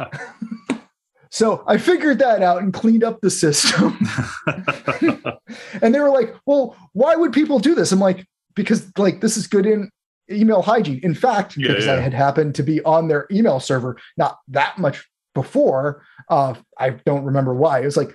[1.30, 3.98] So I figured that out and cleaned up the system.
[5.82, 9.36] and they were like, "Well, why would people do this?" I'm like, "Because like this
[9.36, 9.90] is good in
[10.30, 11.94] email hygiene." In fact, Yeah, because yeah.
[11.94, 16.90] I had happened to be on their email server not that much before, uh, I
[16.90, 17.80] don't remember why.
[17.80, 18.12] It was like,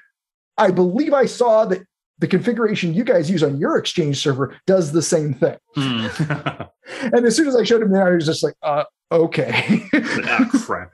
[0.58, 1.82] I believe I saw that
[2.20, 5.58] the configuration you guys use on your Exchange server does the same thing.
[5.76, 6.08] Hmm.
[7.02, 10.50] And as soon as I showed him there, I was just like, uh, "Okay." ah,
[10.54, 10.94] crap.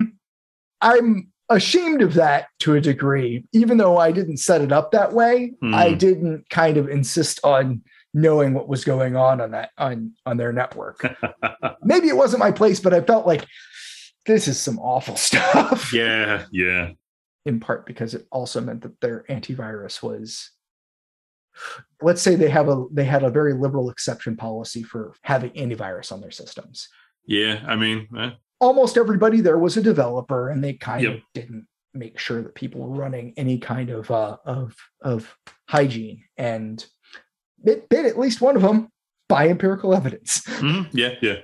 [0.79, 5.13] I'm ashamed of that to a degree, even though I didn't set it up that
[5.13, 5.53] way.
[5.61, 5.73] Hmm.
[5.73, 7.81] I didn't kind of insist on
[8.13, 11.05] knowing what was going on on that on on their network.
[11.83, 13.45] Maybe it wasn't my place, but I felt like
[14.25, 15.93] this is some awful stuff.
[15.93, 16.91] Yeah, yeah.
[17.45, 20.51] In part because it also meant that their antivirus was
[22.01, 26.11] let's say they have a they had a very liberal exception policy for having antivirus
[26.11, 26.87] on their systems.
[27.25, 28.31] Yeah, I mean, eh,
[28.61, 32.79] almost everybody there was a developer and they kind of didn't make sure that people
[32.79, 35.35] were running any kind of uh, of of
[35.67, 36.23] hygiene.
[36.37, 36.85] And
[37.65, 38.87] it did at least one of them
[39.27, 40.41] by empirical evidence.
[40.45, 41.37] Mhm, yeah, yeah,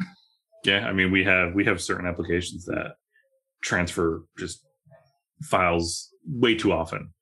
[0.63, 0.87] yeah.
[0.87, 2.93] I mean, we have we have certain applications that
[3.61, 4.63] transfer just
[5.43, 7.13] files way too often,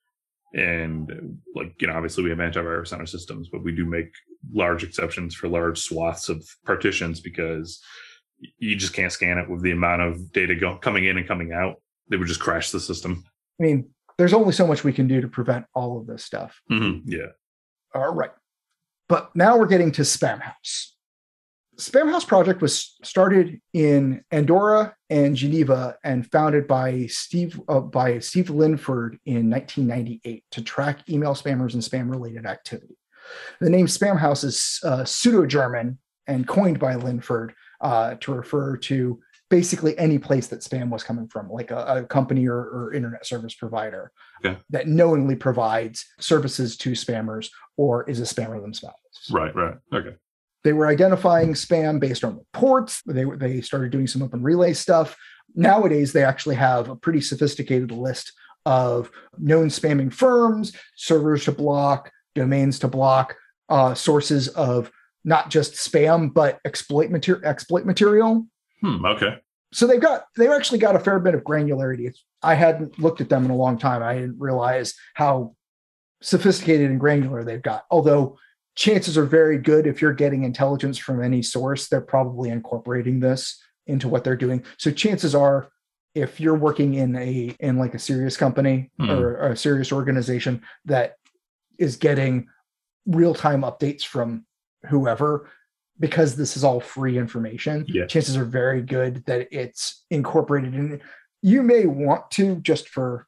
[0.54, 4.12] and like you know, obviously we have antivirus on our systems, but we do make
[4.54, 7.82] large exceptions for large swaths of partitions because
[8.58, 11.54] you just can't scan it with the amount of data go- coming in and coming
[11.54, 11.76] out.
[12.10, 13.24] They would just crash the system.
[13.60, 16.62] i mean there's only so much we can do to prevent all of this stuff
[16.72, 17.32] Mhm, Yeah.
[17.94, 18.32] all right
[19.10, 20.92] but now we're getting to Spamhaus
[21.78, 28.18] spam house project was started in andorra and geneva and founded by steve uh, by
[28.20, 32.98] steve linford in 1998 to track email spammers and spam related activity
[33.60, 35.98] the name Spamhaus is uh, pseudo-german
[36.28, 39.20] and coined by linford uh, to refer to
[39.50, 43.26] basically any place that spam was coming from like a, a company or, or internet
[43.26, 44.12] service provider
[44.44, 44.58] Okay.
[44.72, 48.98] that knowingly provides services to spammers or is a spammer themselves
[49.32, 49.56] Right.
[49.56, 49.76] Right.
[49.94, 50.16] Okay.
[50.64, 53.02] they were identifying spam based on reports.
[53.06, 55.16] They they started doing some open relay stuff.
[55.56, 58.34] Nowadays, they actually have a pretty sophisticated list
[58.66, 63.36] of known spamming firms, servers to block, domains to block,
[63.70, 64.92] uh, sources of
[65.26, 67.44] not just spam but exploit material.
[67.46, 68.46] Exploit material.
[68.82, 69.38] Hmm, okay.
[69.74, 72.14] So they've got they've actually got a fair bit of granularity.
[72.42, 74.02] I hadn't looked at them in a long time.
[74.04, 75.56] I didn't realize how
[76.22, 77.84] sophisticated and granular they've got.
[77.92, 78.38] Although
[78.76, 83.62] chances are very good if you're getting intelligence from any source, they're probably incorporating this
[83.88, 84.64] into what they're doing.
[84.78, 85.70] So chances are
[86.14, 89.10] if you're working in a in like a serious company Hmm.
[89.10, 91.16] or, or a serious organization that
[91.78, 92.48] is getting
[93.06, 94.46] real-time updates from
[94.88, 95.50] whoever
[96.00, 98.06] because this is all free information Yeah.
[98.06, 101.02] chances are very good that it's incorporated in.
[101.42, 103.28] You may want to just for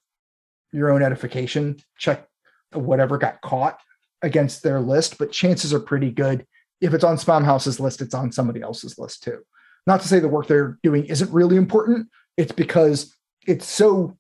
[0.74, 2.28] your own edification check
[2.74, 3.80] whatever got caught
[4.22, 6.46] against their list but chances are pretty good.
[6.82, 9.40] If it's on Spamhaus's list it's on somebody else's list too.
[9.86, 12.10] Not to say the work they're doing isn't really important.
[12.36, 13.16] It's because
[13.48, 14.18] it's so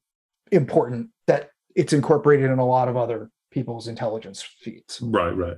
[0.53, 5.01] important that it's incorporated in a lot of other people's intelligence feeds.
[5.01, 5.57] Right, right.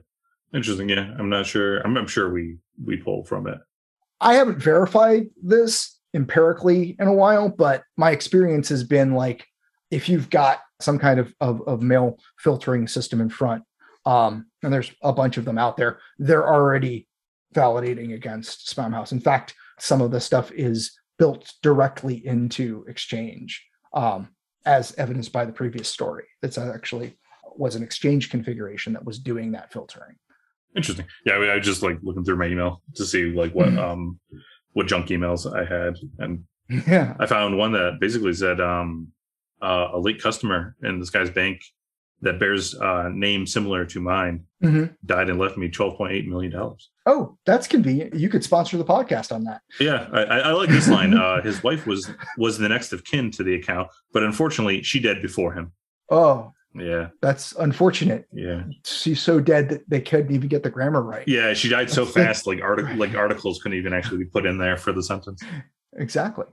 [0.54, 0.90] Interesting.
[0.90, 1.80] Yeah, I'm not sure.
[1.80, 3.60] I'm, I'm sure we we pull from it.
[4.20, 9.46] I haven't verified this empirically in a while, but my experience has been like
[9.92, 13.64] if you've got some kind of, of, of mail filtering system in front,
[14.06, 17.08] um, and there's a bunch of them out there, they're already
[17.54, 19.12] validating against Spamhaus.
[19.12, 24.30] In fact, some of the stuff is built directly into Exchange, um,
[24.66, 26.26] as evidenced by the previous story.
[26.44, 27.18] It's actually
[27.56, 30.16] was an Exchange configuration that was doing that filtering.
[30.76, 31.06] Interesting.
[31.26, 33.70] Yeah, I, mean, I was just like looking through my email to see like what
[33.70, 33.80] Mhm.
[33.80, 34.20] um
[34.74, 36.44] what junk emails I had, and
[36.88, 37.16] Yeah.
[37.20, 39.08] I found one that basically said um
[39.62, 41.60] uh, a late customer in this guy's bank
[42.22, 44.96] that bears uh name similar to mine Mhm.
[45.06, 46.90] died and left me twelve point eight million dollars.
[47.06, 48.14] Oh, that's convenient.
[48.14, 49.62] You could sponsor the podcast on that.
[49.80, 51.14] Yeah, I, I I like this line.
[51.16, 55.00] Uh, his wife was was the next of kin to the account, but unfortunately, she
[55.00, 55.72] died before him.
[56.12, 58.28] Oh, Yeah, that's unfortunate.
[58.32, 61.28] yeah, She's so dead that they couldn't even get the grammar right.
[61.28, 61.54] yeah.
[61.54, 64.78] She died so fast, like artic- like articles couldn't even actually be put in there
[64.78, 65.42] for the sentence.
[65.98, 66.46] Exactly.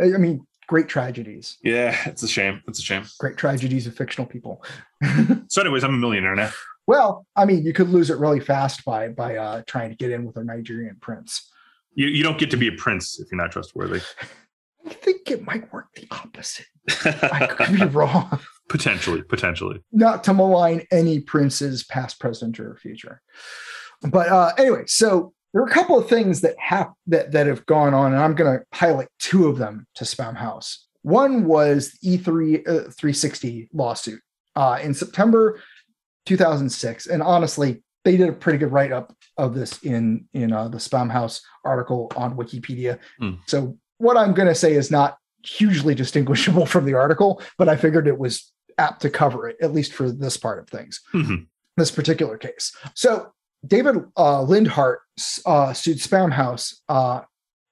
[0.00, 2.62] I I mean, great tragedies, Yeah, it's a shame.
[2.68, 3.04] It's a shame.
[3.18, 4.64] great tragedies of fictional people.
[5.50, 6.50] So, anyways, I'm a millionaire now.
[6.86, 10.10] well, I mean, you could lose it really fast by by uh, trying to get
[10.10, 11.50] in with a Nigerian prince.
[11.94, 14.00] You you don't get to be a prince if you're not trustworthy.
[14.86, 16.66] I think it might work the opposite.
[17.04, 18.38] I could be wrong.
[18.68, 19.82] Potentially, potentially.
[19.92, 23.22] not to malign any princes, past, present, or future.
[24.02, 27.64] But uh, anyway, so there are a couple of things that have that that have
[27.66, 30.76] gone on, and I'm going to highlight two of them to Spamhaus.
[31.02, 34.20] One was the E3 uh, 360 lawsuit
[34.56, 35.60] uh, in September
[36.26, 40.68] 2006, and honestly, they did a pretty good write up of this in in uh,
[40.68, 42.98] the Spamhaus article on Wikipedia.
[43.18, 43.34] Hmm.
[43.46, 47.76] So what I'm going to say is not hugely distinguishable from the article, but I
[47.76, 51.46] figured it was apt to cover it, at least for this part of things, Mhm.
[51.76, 52.72] this particular case.
[52.94, 53.32] So
[53.66, 54.98] David uh, Linhardt
[55.44, 57.22] uh, sued Spamhaus uh,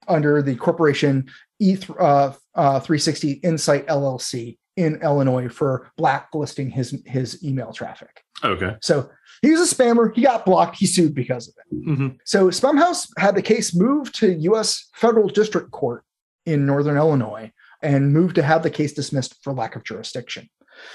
[0.07, 1.27] under the corporation
[1.59, 8.21] E uh, uh, 360 Insight LLC in Illinois for blacklisting his his email traffic.
[8.43, 8.75] Okay.
[8.81, 9.09] So
[9.41, 10.13] he was a spammer.
[10.15, 10.75] He got blocked.
[10.77, 11.83] He sued because of it.
[11.95, 14.87] hmm So Spamhaus had the case moved to U.S.
[14.93, 16.03] federal district court
[16.45, 17.51] in Northern Illinois
[17.81, 20.47] and moved to have the case dismissed for lack of jurisdiction.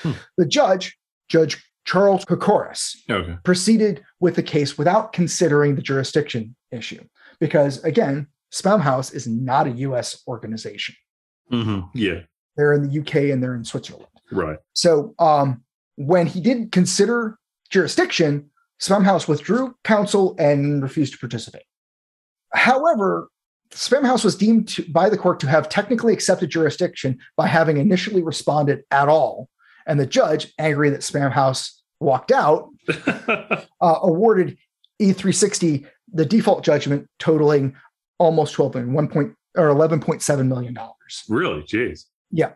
[0.02, 0.12] Hmm.
[0.38, 0.96] The judge,
[1.28, 3.36] Judge Charles Kocoras, Okay.
[3.44, 7.02] proceeded with the case without considering the jurisdiction issue
[7.40, 10.22] because, again, Spamhaus is not a U.S.
[10.28, 10.94] organization.
[11.50, 12.20] hmm Yeah.
[12.56, 14.06] They're in the UK and they're in Switzerland.
[14.30, 14.58] Right.
[14.74, 15.64] So um,
[15.96, 17.38] when he did consider
[17.70, 21.62] jurisdiction, Spamhaus withdrew counsel and refused to participate.
[22.52, 23.28] However,
[23.70, 28.22] Spamhaus was deemed to, by the court to have technically accepted jurisdiction by having initially
[28.22, 29.48] responded at all.
[29.86, 32.68] And the judge, angry that Spamhaus walked out,
[33.06, 34.58] uh, awarded
[35.00, 37.74] E360 the default judgment totaling
[38.18, 41.24] almost 12 million, 1 point, or 11.7 million dollars.
[41.28, 41.62] really?
[41.62, 42.04] Jeez.
[42.30, 42.52] Yeah.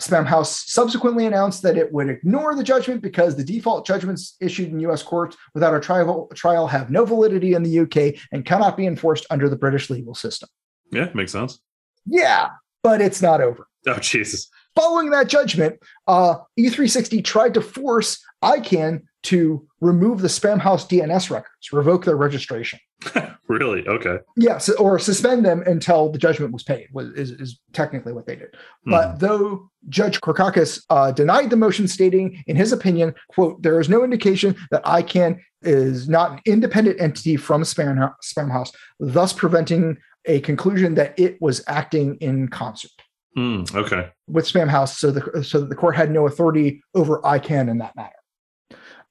[0.00, 4.78] Spamhaus subsequently announced that it would ignore the judgment because the default judgments issued in
[4.80, 8.86] US courts without a trial, trial have no validity in the UK and cannot be
[8.86, 10.48] enforced under the British legal system.
[10.92, 11.58] Yeah, makes sense.
[12.06, 12.50] Yeah,
[12.82, 13.66] but it's not over.
[13.88, 14.48] Oh, Jesus.
[14.78, 21.72] Following that judgment, uh, E360 tried to force ICANN to remove the Spamhaus DNS records,
[21.72, 22.78] revoke their registration.
[23.48, 23.88] Really?
[23.88, 24.18] Okay.
[24.36, 28.36] Yes, or suspend them until the judgment was paid, was, is, is technically what they
[28.36, 28.54] did.
[28.84, 33.88] But though Judge Korkakis uh, denied the motion, stating, in his opinion, quote, there is
[33.88, 38.70] no indication that ICANN is not an independent entity from Spamhaus,
[39.00, 42.90] thus preventing a conclusion that it was acting in concert.
[43.38, 44.10] Mm, okay.
[44.26, 47.94] with Spamhaus, so the so that the court had no authority over ICANN in that
[47.94, 48.16] matter.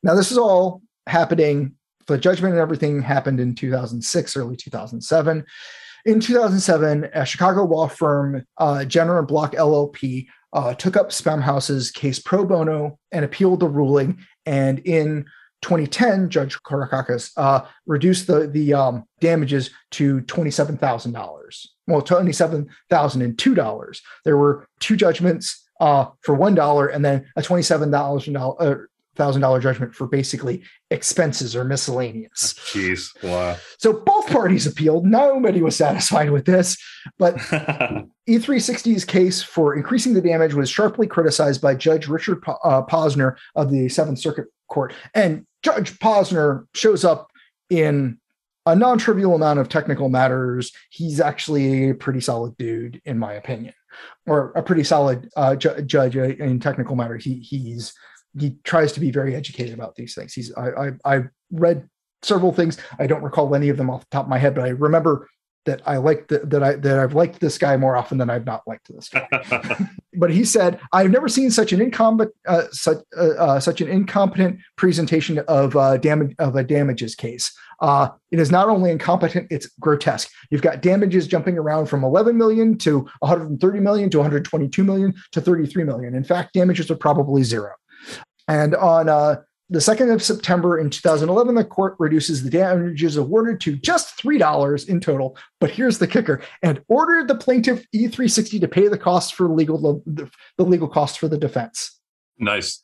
[0.04, 1.76] Now, this is all happening.
[2.08, 5.46] The judgment and everything happened in 2006, early 2007.
[6.06, 11.90] In 2007, a Chicago law firm, uh, Jenner and Block LLP, uh, took up Spamhaus's
[11.90, 14.20] case pro bono and appealed the ruling.
[14.46, 15.26] And in
[15.62, 21.77] 2010, Judge Karakakis uh, reduced the the um, damages to twenty seven thousand dollars.
[21.88, 24.02] Well, twenty seven thousand and two dollars.
[24.26, 28.38] There were two judgments uh, for one dollar, and then a twenty seven thousand
[29.18, 32.54] thousand dollar judgment for basically expenses or miscellaneous.
[32.54, 33.22] Jeez.
[33.24, 33.58] Wow.
[33.80, 35.06] So both parties appealed.
[35.06, 36.78] Nobody was satisfied with this,
[37.18, 37.36] but
[38.30, 43.72] E360's case for increasing the damage was sharply criticized by Judge Richard uh, Posner of
[43.72, 44.94] the Seventh Circuit Court.
[45.14, 47.32] And Judge Posner shows up
[47.70, 48.20] in
[48.68, 50.72] a non trivial amount of technical matters.
[50.90, 53.74] He's actually a pretty solid dude, in my opinion,
[54.26, 57.24] or a pretty solid uh, ju- judge in technical matters.
[57.24, 57.94] He, he's
[58.38, 60.34] he tries to be very educated about these things.
[60.34, 61.88] He's I, I I read
[62.24, 62.78] several things.
[63.00, 65.28] I don't recall any of them off the top of my head, but I remember
[65.68, 68.46] that I like the, that I that I've liked this guy more often than I've
[68.46, 69.28] not liked this guy.
[70.16, 73.90] but he said, "I've never seen such an incompetent uh, such uh, uh, such an
[73.90, 77.54] incompetent presentation of uh, damage of a damages case.
[77.82, 80.32] Uh, it is not only incompetent; it's grotesque.
[80.50, 85.42] You've got damages jumping around from 11 million to 130 million to 122 million to
[85.42, 86.16] 33 million.
[86.16, 87.74] In fact, damages are probably zero.
[88.48, 93.60] And on uh, the 2nd of September in 2011, the court reduces the damages awarded
[93.62, 95.38] to just $3 in total.
[95.60, 100.02] But here's the kicker and ordered the plaintiff E360 to pay the costs for legal
[100.06, 102.00] the, the legal costs for the defense.
[102.40, 102.82] Nice.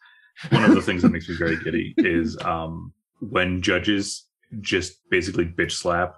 [0.50, 4.26] One of the things that makes me very giddy is um, when judges
[4.62, 6.16] just basically bitch slap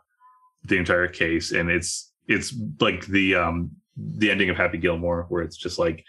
[0.64, 5.44] the entire case, and it's it's like the um, the ending of Happy Gilmore, where
[5.44, 6.04] it's just like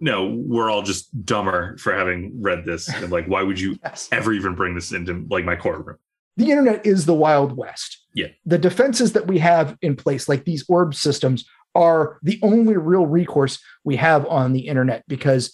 [0.00, 2.88] no, we're all just dumber for having read this.
[2.88, 4.08] And like, why would you Yes.
[4.12, 5.98] ever even bring this into like my courtroom?
[6.36, 8.04] The internet is the Wild West.
[8.14, 8.28] Yeah.
[8.46, 11.44] The defenses that we have in place, like these orb systems,
[11.74, 15.52] are the only real recourse we have on the internet because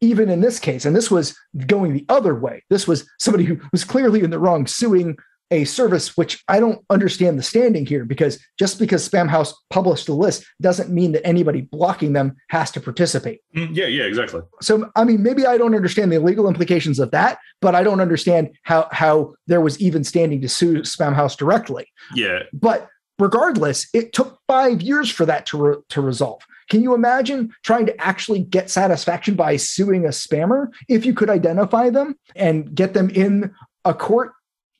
[0.00, 1.36] even in this case, and this was
[1.66, 5.16] going the other way, this was somebody who was clearly in the wrong suing
[5.50, 10.14] a service which I don't understand the standing here because just because Spamhaus published the
[10.14, 13.40] list doesn't mean that anybody blocking them has to participate.
[13.54, 14.42] Mm, yeah, yeah, exactly.
[14.60, 18.00] So I mean, maybe I don't understand the legal implications of that, but I don't
[18.00, 21.86] understand how how there was even standing to sue Spamhaus directly.
[22.14, 22.88] Yeah, But
[23.18, 26.42] regardless, it took five years for that to re- to resolve.
[26.68, 31.30] Can you imagine trying to actually get satisfaction by suing a spammer if you could
[31.30, 34.32] identify them and get them in a court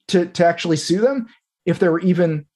[0.09, 1.27] to to actually sue them
[1.65, 2.47] if they were even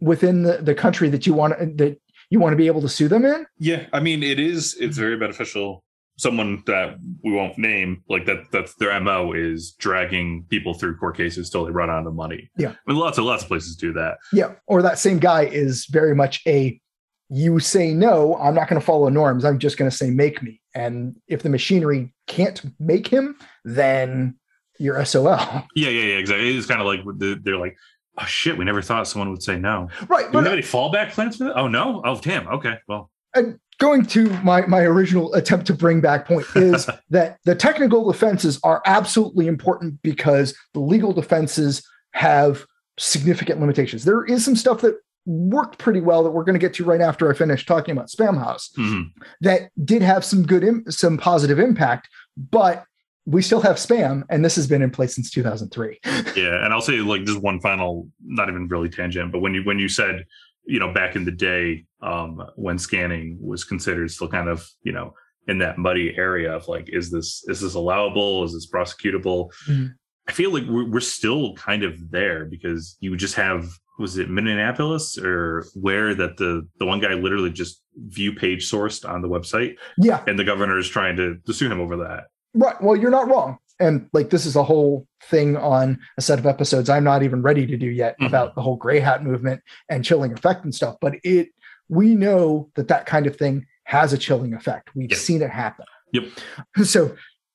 [0.00, 1.98] within the, the country that you want that
[2.30, 3.46] you want to be able to sue them in?
[3.58, 3.86] yeah.
[3.92, 4.74] I mean, it is.
[4.74, 5.00] It's mm-hmm.
[5.00, 5.84] very beneficial.
[6.18, 8.50] Someone that we won't name, like that.
[8.50, 12.50] That's their mo is dragging people through court cases till they run out of money.
[12.56, 12.70] Yeah.
[12.70, 14.16] I mean, lots of lots of places do that.
[14.32, 16.80] Yeah, or that same guy is very much a
[17.28, 19.44] you say no, I'm not going to follow norms.
[19.44, 20.60] I'm just going to say make me.
[20.74, 24.36] And if the machinery can't make him, then
[24.78, 25.24] you're SOL.
[25.26, 26.18] Yeah, yeah, yeah.
[26.18, 26.56] Exactly.
[26.56, 27.00] It's kind of like
[27.42, 27.76] they're like,
[28.18, 29.88] oh shit, we never thought someone would say no.
[30.08, 30.30] Right.
[30.30, 31.56] Do we have any fallback plans for that?
[31.56, 32.02] Oh no.
[32.04, 32.48] Oh damn.
[32.48, 32.76] Okay.
[32.88, 33.10] Well.
[33.34, 38.10] and going to my my original attempt to bring back point is that the technical
[38.10, 42.64] defenses are absolutely important because the legal defenses have
[42.98, 44.04] significant limitations.
[44.04, 47.00] There is some stuff that worked pretty well that we're going to get to right
[47.00, 49.10] after I finish talking about Spamhaus mhm.
[49.40, 52.84] that did have some good Im- some positive impact, but
[53.26, 56.00] we still have spam and this has been in place since 2003.
[56.36, 59.62] Yeah, and I'll say like just one final, not even really tangent, but when you
[59.64, 60.26] when you said,
[60.66, 64.92] you know, back in the day, um, when scanning was considered still kind of, you
[64.92, 65.14] know,
[65.48, 68.44] in that muddy area of like, is this is this allowable?
[68.44, 69.48] Is this prosecutable?
[69.68, 69.94] Mhm.
[70.28, 73.66] I feel like we're, we're still kind of there because you just have
[73.98, 79.08] was it Minneapolis or where that the the one guy literally just view page sourced
[79.08, 82.24] on the website Yeah, and the governor is trying to, to sue him over that.
[82.56, 82.80] Right.
[82.82, 83.58] Well, you're not wrong.
[83.78, 87.42] And like this is a whole thing on a set of episodes I'm not even
[87.42, 88.26] ready to do yet Mhm.
[88.28, 90.96] about the whole gray hat movement and chilling effect and stuff.
[91.00, 91.48] But it
[91.88, 94.90] we know that that kind of thing has a chilling effect.
[94.96, 95.18] We've Yep.
[95.18, 95.84] seen it happen.
[96.12, 96.24] Yep.
[96.84, 97.14] So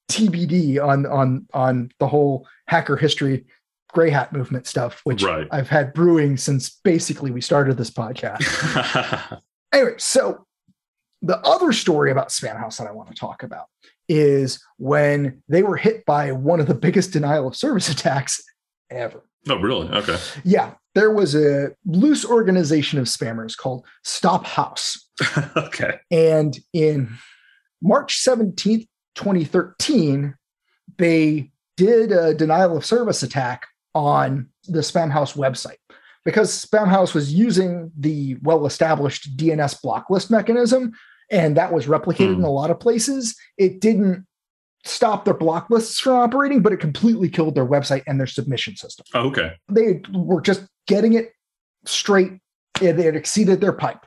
[0.10, 3.46] TBD on on on the whole hacker history
[3.94, 5.48] gray hat movement stuff, which Right.
[5.52, 9.42] I've had brewing since basically we started this podcast.
[9.74, 10.46] anyway, so
[11.22, 13.66] the other story about Spamhaus that I want to talk about
[14.10, 18.42] is when they were hit by one of the biggest denial of service attacks
[18.90, 19.24] ever.
[19.50, 19.88] oh, really?
[19.90, 20.18] Okay.
[20.44, 20.74] Yeah.
[20.94, 24.98] there was a loose organization of spammers called Stophaus.
[25.56, 26.00] okay.
[26.10, 27.10] And in
[27.82, 30.36] March 17th, 2013,
[30.98, 35.78] they did a denial of service attack on the Spamhaus website
[36.24, 40.92] because Spamhaus was using the well established DNS blocklist mechanism
[41.32, 42.42] and that was replicated Hmm.
[42.42, 43.36] in a lot of places.
[43.58, 44.26] It didn't
[44.84, 48.76] stop their block lists from operating, but it completely killed their website and their submission
[48.76, 49.06] system.
[49.14, 49.54] Oh, okay.
[49.72, 51.32] They were just getting it
[51.86, 52.34] straight.
[52.82, 54.06] It had exceeded their pipe.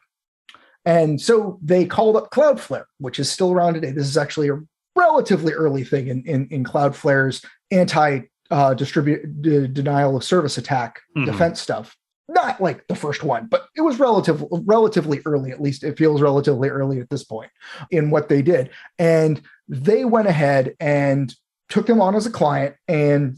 [0.85, 3.91] And so they called up Cloudflare, which is still around today.
[3.93, 4.59] This is actually a
[4.97, 8.21] relatively early thing in, in, in Cloudflare's anti
[8.51, 11.25] uh, distribute de- denial of service attack Mhm.
[11.27, 11.97] defense stuff.
[12.29, 15.51] Not like the first one, but it was relative, relatively early.
[15.51, 17.51] At least it feels relatively early at this point
[17.91, 18.71] in what they did.
[18.99, 21.35] And they went ahead and
[21.69, 22.77] took them on as a client.
[22.89, 23.37] And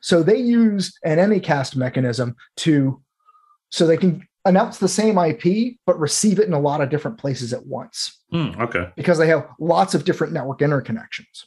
[0.00, 3.02] so they use an Anycast mechanism to
[3.70, 7.16] so they can announce the same IP but receive it in a lot of different
[7.16, 8.90] places at once Hmm, okay.
[8.96, 11.44] because they have lots of different network interconnections.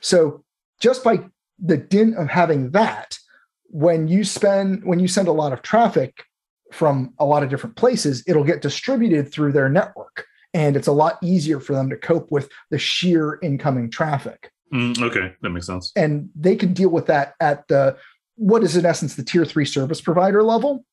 [0.00, 0.44] So
[0.80, 1.24] just by
[1.58, 3.18] the dint of having that,
[3.66, 6.24] when you spend when you send a lot of traffic
[6.72, 10.26] from a lot of different places, it'll get distributed through their network.
[10.54, 14.50] And it's a lot easier for them to cope with the sheer incoming traffic.
[14.70, 15.34] Hmm, okay.
[15.42, 15.92] That makes sense.
[15.96, 17.96] And they can deal with that at the
[18.36, 20.84] what is in essence the tier three service provider level.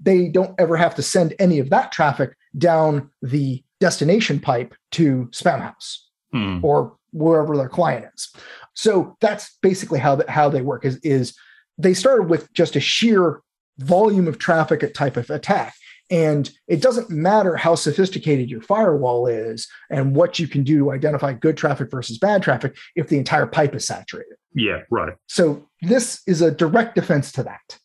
[0.00, 5.28] They don't ever have to send any of that traffic down the destination pipe to
[5.32, 5.98] Spamhaus
[6.32, 6.64] Hmm.
[6.64, 8.32] or wherever their client is.
[8.74, 11.36] So that's basically how the, how they work is is
[11.78, 13.40] they started with just a sheer
[13.78, 15.74] volume of traffic at type of attack.
[16.10, 20.92] And it doesn't matter how sophisticated your firewall is and what you can do to
[20.92, 24.36] identify good traffic versus bad traffic if the entire pipe is saturated.
[24.54, 25.14] Yeah, right.
[25.28, 27.78] So this is a direct defense to that.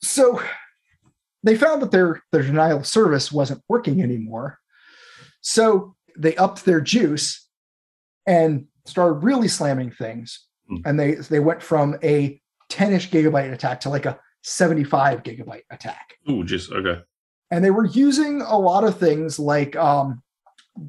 [0.00, 0.40] So
[1.42, 4.58] they found that their, their denial of service wasn't working anymore.
[5.40, 7.48] So they upped their juice
[8.26, 10.46] and started really slamming things.
[10.68, 10.76] Hmm.
[10.84, 12.40] And they they went from a
[12.70, 16.18] 10-ish gigabyte attack to like a 75 gigabyte attack.
[16.30, 17.00] Ooh, just okay.
[17.50, 20.22] and they were using a lot of things like um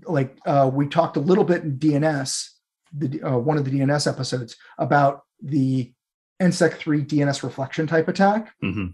[0.06, 2.50] like uh we talked a little bit in DNS
[2.94, 5.92] the uh, one of the DNS episodes about the
[6.42, 8.54] NSEC3 DNS reflection type attack.
[8.62, 8.88] Hmm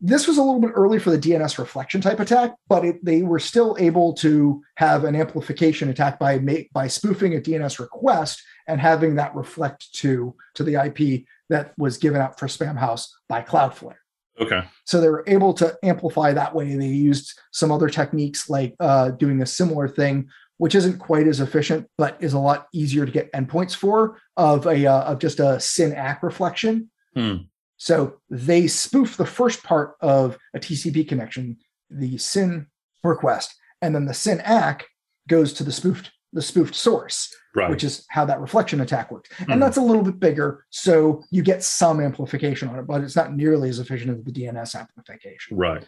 [0.00, 3.22] this was a little bit early for the DNS reflection type attack, but it, they
[3.22, 8.42] were still able to have an amplification attack by make, by spoofing a DNS request
[8.68, 13.42] and having that reflect to to the IP that was given out for Spamhaus by
[13.42, 13.96] Cloudflare.
[14.40, 14.62] Okay.
[14.84, 16.74] So they were able to amplify that way.
[16.74, 21.40] They used some other techniques like uh, doing a similar thing, which isn't quite as
[21.40, 25.40] efficient, but is a lot easier to get endpoints for of a uh, of just
[25.40, 26.90] a SYN ACK reflection.
[27.14, 27.36] Hmm.
[27.76, 31.58] So they spoof the first part of a TCP connection,
[31.90, 32.66] the SYN
[33.02, 34.86] request, and then the SYN ACK
[35.28, 37.70] goes to the spoofed the spoofed source, Right.
[37.70, 39.30] which is how that reflection attack works.
[39.38, 39.60] And mm-hmm.
[39.60, 43.32] that's a little bit bigger, so you get some amplification on it, but it's not
[43.32, 45.84] nearly as efficient as the DNS amplification right.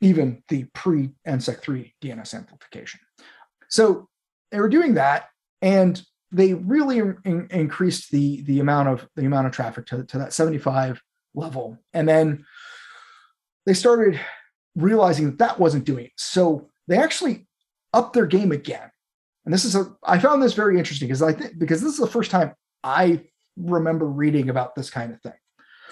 [0.00, 3.00] even the pre NSEC3 DNS amplification.
[3.68, 4.08] So
[4.52, 5.28] they were doing that,
[5.62, 6.00] and
[6.32, 10.32] they really in- increased the the amount of the amount of traffic to, to that
[10.32, 11.02] 75
[11.34, 12.44] level, and then
[13.66, 14.20] they started
[14.76, 16.12] realizing that that wasn't doing it.
[16.16, 17.46] So they actually
[17.92, 18.90] upped their game again.
[19.44, 21.98] And this is a I found this very interesting because I think because this is
[21.98, 23.22] the first time I
[23.56, 25.32] remember reading about this kind of thing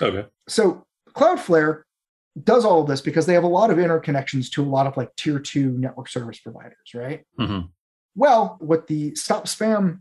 [0.01, 0.27] Okay.
[0.49, 1.83] so Cloudflare
[2.45, 4.97] does all of this because they have a lot of interconnections to a lot of
[4.97, 7.25] like tier two network service providers, right?
[7.37, 7.61] hmm
[8.15, 10.01] Well, what the Stop Spam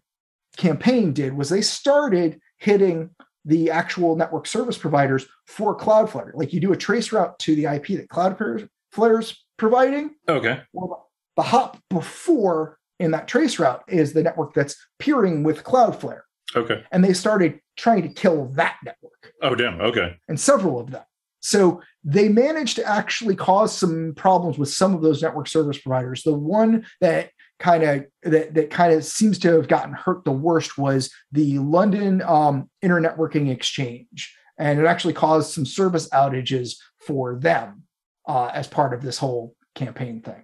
[0.58, 3.10] campaign did was they started hitting
[3.46, 6.32] the actual network service providers for Cloudflare.
[6.36, 10.12] Like you do a trace route to the IP that Cloudflare's providing.
[10.30, 10.62] Okay.
[10.74, 16.22] Well, the hop before in that trace route is the network that's peering with Cloudflare.
[16.56, 16.84] Okay.
[16.92, 19.80] And they started trying to kill that network Oh, damn.
[19.82, 20.18] Okay.
[20.28, 21.04] and several of them.
[21.40, 26.24] So they managed to actually cause some problems with some of those network service providers.
[26.24, 27.30] The one that
[27.60, 31.60] kind of that, that kind of seems to have gotten hurt the worst was the
[31.60, 37.84] London um, Internetworking Exchange, and it actually caused some service outages for them
[38.28, 40.44] uh, as part of this whole campaign thing.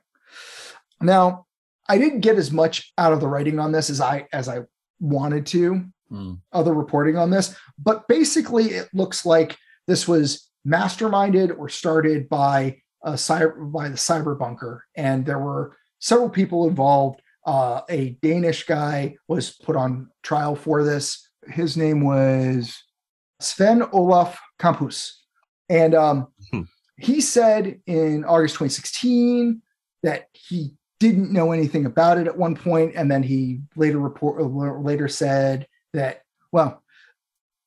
[1.02, 1.46] Now,
[1.90, 4.62] I didn't get as much out of the writing on this as I as I
[5.00, 6.34] wanted to Hmm.
[6.52, 9.58] other reporting on this, but basically it looks like
[9.88, 15.76] this was masterminded or started by a cyber by the cyber bunker, and there were
[16.00, 17.22] several people involved.
[17.46, 21.28] Uh, a Danish guy was put on trial for this.
[21.48, 22.82] His name was
[23.42, 25.14] Sven Olaf Kamphuis,
[25.70, 26.62] and um, Hmm.
[26.98, 29.62] he said in August 2016
[30.04, 34.42] that he didn't know anything about it at one point, and then he later report
[34.42, 36.22] later said that
[36.52, 36.84] well,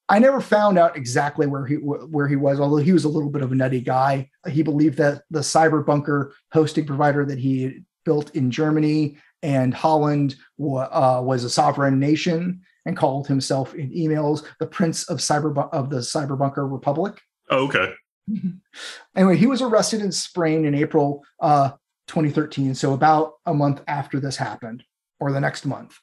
[0.09, 3.31] I never found out exactly where he where he was, although he was a little
[3.31, 4.31] bit of a nutty guy.
[4.49, 10.37] He believed that the cyber bunker hosting provider that he built in Germany and Holland
[10.61, 15.91] uh, was a sovereign nation and called himself in emails the Prince of Cyber of
[15.91, 17.21] the Cyber Bunker Republic.
[17.51, 17.93] Oh, okay.
[19.17, 21.73] anyway, he was arrested in Spain in April uh,
[22.07, 24.85] 2013, so about a month after this happened,
[25.21, 25.99] or the next month,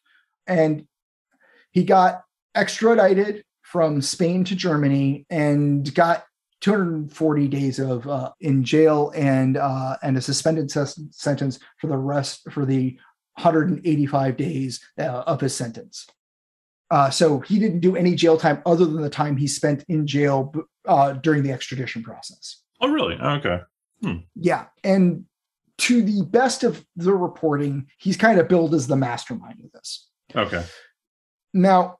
[0.47, 0.87] and
[1.71, 2.23] he got
[2.55, 6.25] extradited from Spain to Germany and got
[6.61, 11.97] 240 days of uh, in jail and uh, and a suspended ses- sentence for the
[11.97, 12.97] rest for the
[13.35, 16.07] 185 days uh, of his sentence.
[16.91, 20.05] Uh, so he didn't do any jail time other than the time he spent in
[20.05, 20.53] jail
[20.87, 22.61] uh, during the extradition process.
[22.79, 23.15] Oh, really?
[23.15, 23.59] Okay.
[24.01, 24.17] Hmm.
[24.35, 25.25] Yeah, and
[25.79, 30.07] to the best of the reporting, he's kind of billed as the mastermind of this.
[30.35, 30.63] Okay.
[31.53, 31.97] Now,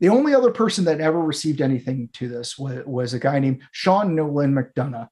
[0.00, 3.62] the only other person that ever received anything to this was, was a guy named
[3.72, 5.08] Sean Nolan McDonagh,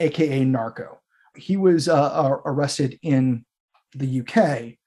[0.00, 1.00] aka Narco.
[1.36, 3.44] He was uh, uh, arrested in
[3.94, 4.78] the UK,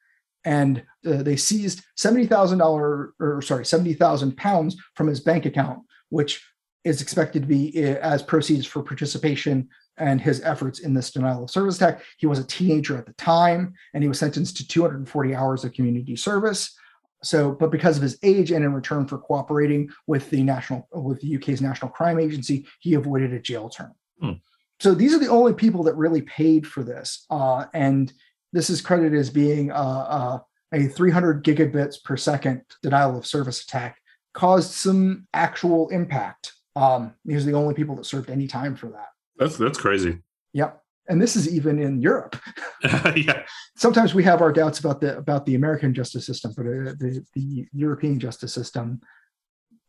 [0.43, 5.45] and uh, they seized seventy thousand dollar or sorry seventy thousand pounds from his bank
[5.45, 5.79] account,
[6.09, 6.43] which
[6.83, 11.43] is expected to be uh, as proceeds for participation and his efforts in this denial
[11.43, 12.01] of service attack.
[12.17, 15.73] He was a teenager at the time, and he was sentenced to 240 hours of
[15.73, 16.75] community service.
[17.23, 21.21] So, but because of his age and in return for cooperating with the national with
[21.21, 23.93] the UK's National Crime Agency, he avoided a jail term.
[24.19, 24.31] Hmm.
[24.79, 28.11] So these are the only people that really paid for this, uh, and
[28.51, 30.39] this is credited as being uh, uh,
[30.73, 33.97] a 300 gigabits per second denial of service attack
[34.33, 36.53] caused some actual impact.
[36.75, 39.07] Um, these are the only people that served any time for that.
[39.38, 40.19] That's that's crazy.
[40.53, 42.36] Yep and this is even in Europe.
[43.15, 43.43] yeah.
[43.75, 47.25] Sometimes we have our doubts about the about the American justice system, but uh, the
[47.34, 49.01] the European justice system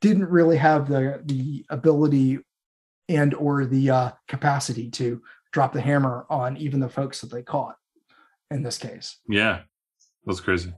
[0.00, 2.38] didn't really have the the ability
[3.08, 5.22] and or the uh, capacity to
[5.52, 7.76] drop the hammer on even the folks that they caught
[8.50, 9.18] in this case.
[9.28, 9.62] Yeah,
[10.24, 10.72] that's crazy.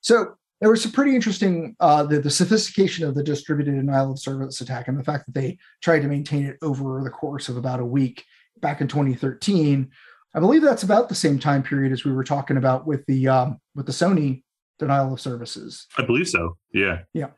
[0.00, 4.18] So there was some pretty interesting uh, the, the sophistication of the distributed denial of
[4.20, 7.56] service attack and the fact that they tried to maintain it over the course of
[7.56, 8.24] about a week
[8.60, 9.90] back in 2013.
[10.36, 13.26] I believe that's about the same time period as we were talking about with the
[13.26, 14.44] um, with the Sony
[14.78, 15.88] denial of services.
[15.98, 16.56] I believe so.
[16.72, 17.00] Yeah.
[17.12, 17.30] Yeah.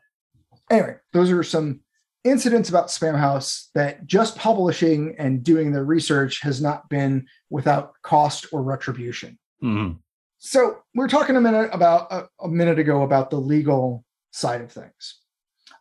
[0.69, 1.79] Anyway, those are some
[2.23, 8.45] incidents about Spamhaus that just publishing and doing the research has not been without cost
[8.51, 9.39] or retribution.
[9.63, 9.97] Mm-hmm.
[10.45, 14.71] So we're talking a minute about a, a minute ago about the legal side of
[14.71, 15.21] things.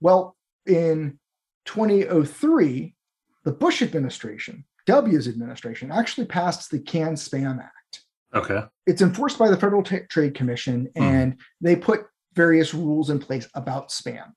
[0.01, 1.19] Well, in
[1.67, 2.95] 2003,
[3.45, 8.05] the Bush administration W's administration actually passed the Can Spam Act.
[8.35, 8.63] Okay.
[8.87, 11.03] It's enforced by the Federal T- Trade Commission, hmm.
[11.03, 14.33] and they put various rules in place about spam.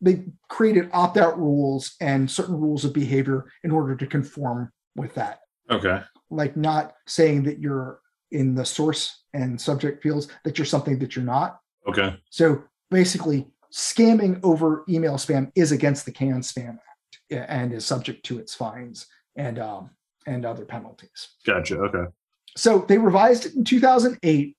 [0.00, 5.14] They created opt out rules and certain rules of behavior in order to conform with
[5.14, 5.38] that.
[5.70, 6.00] Okay.
[6.30, 8.00] Like not saying that you're
[8.32, 11.60] in the source and subject fields, that you're something that you're not.
[11.88, 12.16] Okay.
[12.30, 18.24] So basically, scamming over email spam is against the Can Spam Act and is subject
[18.26, 19.06] to its fines
[19.36, 19.90] and um,
[20.26, 21.28] and other penalties.
[21.46, 21.78] Gotcha.
[21.78, 22.10] Okay.
[22.56, 24.56] So they revised it in 2008,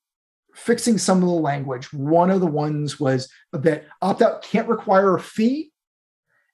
[0.55, 1.93] fixing some of the language.
[1.93, 5.71] One of the ones was that opt out can't require a fee,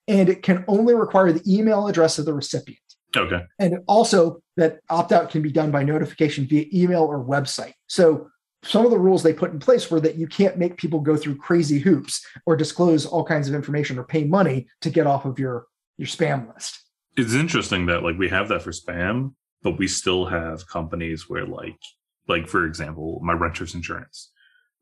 [0.07, 2.79] and it can only require the email address of the recipient.
[3.15, 3.41] Okay.
[3.57, 7.73] And also that opt out can be done by notification via email or website.
[7.87, 8.29] So
[8.63, 11.15] some of the rules they put in place were that you can't make people go
[11.15, 15.25] through crazy hoops or disclose all kinds of information or pay money to get off
[15.25, 15.65] of your
[15.97, 16.79] your spam list
[17.19, 21.45] it's interesting that like we have that for spam, but we still have companies where
[21.45, 21.79] like
[22.27, 24.31] like for example, my renter's insurance.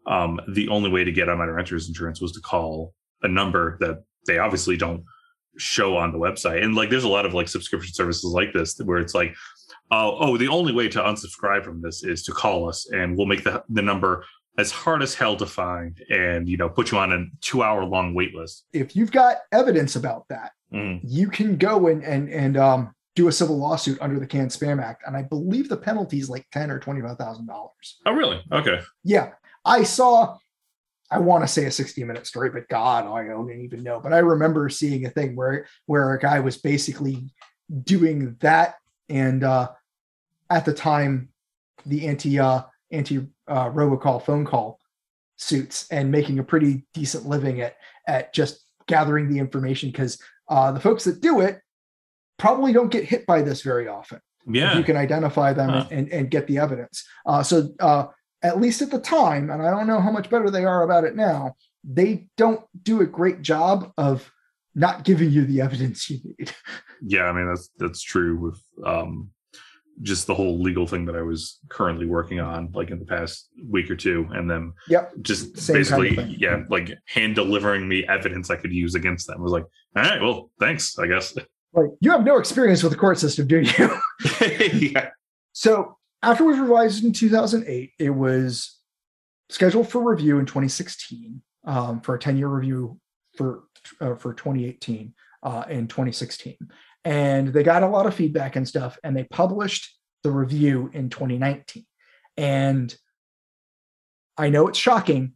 [0.06, 3.78] Um, the only way to get on my renter's insurance was to call a number
[3.80, 5.04] that they obviously don't
[5.58, 6.64] show on the website.
[6.64, 9.36] And like there's a lot of like subscription services like this where it's like,
[9.92, 13.28] uh, oh, the only way to unsubscribe from this is to call us and we'll
[13.28, 14.26] make the the number
[14.58, 17.86] as hard as hell to find and you know put you on a two hour
[17.86, 18.66] long wait list.
[18.74, 21.00] If you've got evidence about that, Mm.
[21.04, 24.82] You can go and and and um, do a civil lawsuit under the Can Spam
[24.82, 28.00] Act, and I believe the penalty is like ten or twenty five thousand dollars.
[28.06, 28.42] Oh, really?
[28.52, 28.82] Okay.
[29.04, 29.32] Yeah,
[29.66, 30.38] I saw.
[31.10, 34.02] I want to say a 60 minute story, but God, I don't even know.
[34.02, 37.32] But I remember seeing a thing where where a guy was basically
[37.84, 38.76] doing that,
[39.08, 39.70] and uh,
[40.50, 41.30] at the time,
[41.86, 44.80] the anti uh, anti uh, robocall phone call
[45.38, 47.76] suits and making a pretty decent living at
[48.08, 50.20] at just gathering the information because
[50.50, 51.60] uh, the folks that do it
[52.38, 54.20] probably don't get hit by this very often.
[54.50, 54.78] Yeah.
[54.78, 55.86] you can identify them Huh.
[55.91, 57.06] and, and get the evidence.
[57.26, 58.08] Uh, so uh,
[58.41, 61.04] at least at the time, and I don't know how much better they are about
[61.04, 64.32] it now, they don't do a great job of
[64.74, 66.52] not giving you the evidence you need.
[67.02, 69.30] yeah i mean that's that's true with um
[70.02, 73.50] just the whole legal thing that i was currently working on like in the past
[73.70, 75.14] week or two and then Yep.
[75.22, 79.28] just Same kind of basically yeah like hand delivering me evidence i could use against
[79.28, 79.39] them.
[79.39, 81.36] I was like all right well thanks i guess.
[81.74, 84.00] Like you have no experience with the court system, do you?
[84.74, 85.10] yeah.
[85.52, 88.80] So after it was revised in 2008, it was
[89.50, 93.00] scheduled for review in 2016 um, for a 10-year review
[93.36, 93.66] for
[94.02, 96.58] uh, for 2018 uh, in 2016,
[97.08, 101.10] and they got a lot of feedback and stuff, and they published the review in
[101.10, 101.86] 2019.
[102.36, 102.93] And
[104.38, 105.34] I know it's shocking,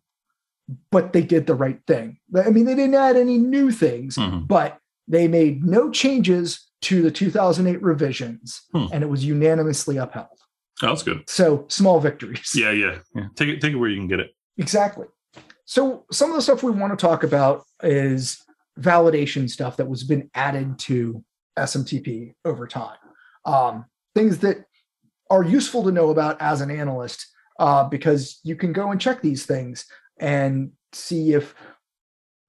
[0.92, 2.18] but they did the right thing.
[2.36, 4.48] I mean, they didn't add any new things, Mhm.
[4.50, 8.88] but they made no changes to the 2008 revisions, Hmm.
[8.92, 10.28] and it was unanimously upheld.
[10.84, 12.54] oh, that's good So small victories.
[12.56, 15.06] yeah yeah yeah take it take it where you can get it Exactly.
[15.66, 18.44] So some of the stuff we want to talk about is
[18.80, 21.24] validation stuff that was been added to
[21.58, 22.98] SMTP over time.
[23.46, 23.86] Um,
[24.16, 24.66] things that
[25.30, 27.26] are useful to know about as an analyst
[27.60, 29.86] uh, because you can go and check these things
[30.20, 31.56] and see if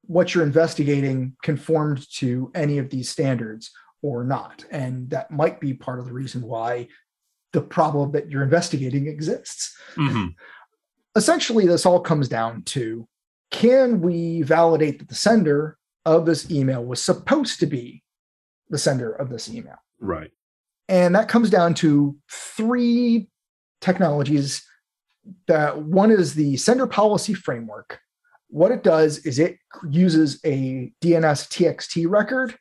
[0.03, 3.71] what you're investigating conformed to any of these standards
[4.03, 4.65] or not.
[4.71, 6.89] And that might be part of the reason why
[7.53, 10.29] the problem that you're investigating exists hmm
[11.17, 13.07] essentially this all comes down to
[13.51, 15.77] can we validate that the sender
[16.07, 18.03] of this email was supposed to be
[18.73, 19.77] the sender of this email.
[20.01, 20.33] Right.
[20.89, 23.29] And that comes down to three
[23.81, 24.67] technologies
[25.47, 28.01] that one is the sender policy framework.
[28.49, 29.59] What it does is it
[29.89, 32.57] uses a dns txt record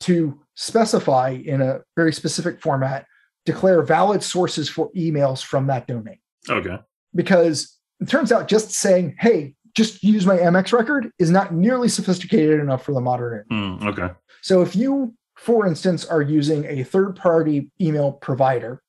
[0.00, 3.06] to specify in a very specific format
[3.46, 6.18] declare valid sources for emails from that domain.
[6.48, 6.78] Okay.
[7.14, 11.88] Because it turns out just saying, hey, just use my MX record is not nearly
[11.88, 13.44] sophisticated enough for the modern.
[13.50, 14.14] Mm, okay.
[14.42, 18.82] So if you, for instance, are using a third party email provider,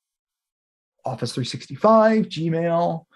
[1.02, 3.06] Office 365, Gmail,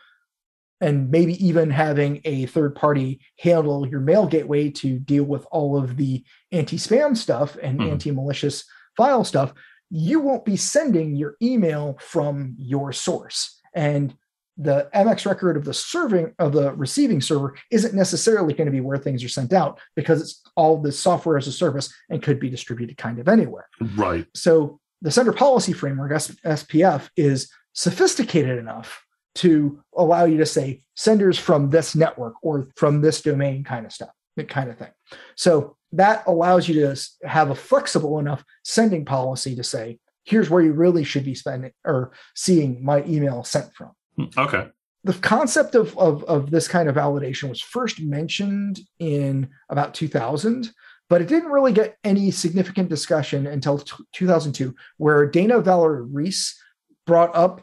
[0.81, 5.77] and maybe even having a third party handle your mail gateway to deal with all
[5.77, 7.91] of the anti spam stuff and Mhm.
[7.93, 8.65] anti malicious
[8.97, 9.53] file stuff,
[9.91, 13.61] you won't be sending your email from your source.
[13.75, 14.17] And
[14.57, 18.81] the MX record of the serving of the receiving server isn't necessarily going to be
[18.81, 22.41] where things are sent out because it's all the software as a service and could
[22.41, 23.69] be distributed kind of anywhere.
[23.97, 29.05] right So the sender policy framework SPF is sophisticated enough
[29.37, 33.93] to allow you to say senders from this network or from this domain kind of
[33.93, 34.91] stuff, that kind of thing.
[35.37, 36.97] So that allows you to
[37.29, 41.73] have a flexible enough sending policy to say, here's where you really should be spending
[41.85, 44.69] or seeing my email sent from Hmm, okay.
[45.05, 50.71] The concept of, of, of this kind of validation was first mentioned in about 2000
[51.09, 56.61] but it didn't really get any significant discussion until t- 2002 where dana valerie reese
[57.07, 57.63] brought up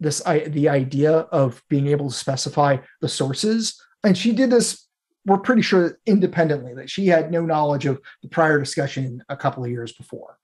[0.00, 4.88] this i- the idea of being able to specify the sources and she did this
[5.26, 9.62] we're pretty sure independently that she had no knowledge of the prior discussion a couple
[9.62, 10.38] of years before.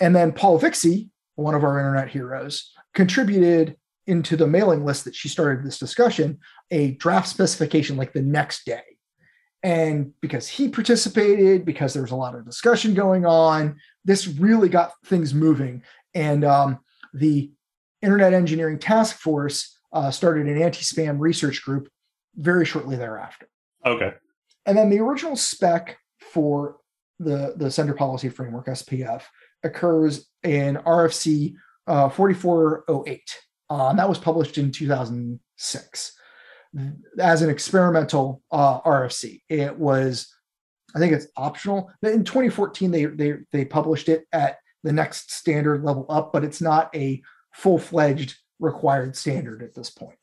[0.00, 3.76] And then paul vixie one of our internet heroes contributed
[4.06, 6.38] into the mailing list that she started this discussion
[6.70, 8.82] a draft specification like the next day.
[9.62, 14.68] And because he participated, because there was a lot of discussion going on, this really
[14.68, 15.82] got things moving.
[16.14, 16.78] And um,
[17.14, 17.50] the
[18.02, 21.88] Internet Engineering Task Force uh, started an anti spam research group
[22.36, 23.48] very shortly thereafter.
[23.84, 24.12] okay
[24.66, 26.76] And then the original spec for
[27.18, 29.22] the, the sender policy framework, SPF,
[29.64, 31.54] occurs in RFC
[31.86, 33.20] uh, 4408.
[33.68, 36.12] Uh, that was published in 2006
[37.18, 39.42] as an experimental uh, RFC.
[39.48, 40.32] It was,
[40.94, 41.90] I think it's optional.
[42.02, 46.44] But In 2014, they, they, they published it at the next standard level up, but
[46.44, 50.18] it's not a full fledged required standard at this point.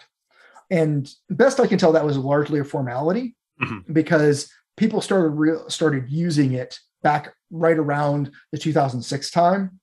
[0.69, 3.35] And best I can tell, that was largely a formality
[3.91, 9.79] because people started real started using it back right around the 2006 time.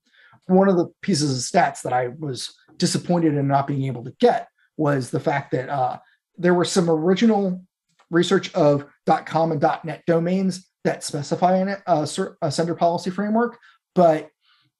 [0.47, 4.13] One of the pieces of stats that I was disappointed in not being able to
[4.19, 5.99] get was the fact that uh,
[6.37, 7.63] there were some original
[8.09, 8.85] research of
[9.25, 12.07] .com and .net domains that specify in it a,
[12.41, 13.57] a sender policy framework,
[13.93, 14.29] but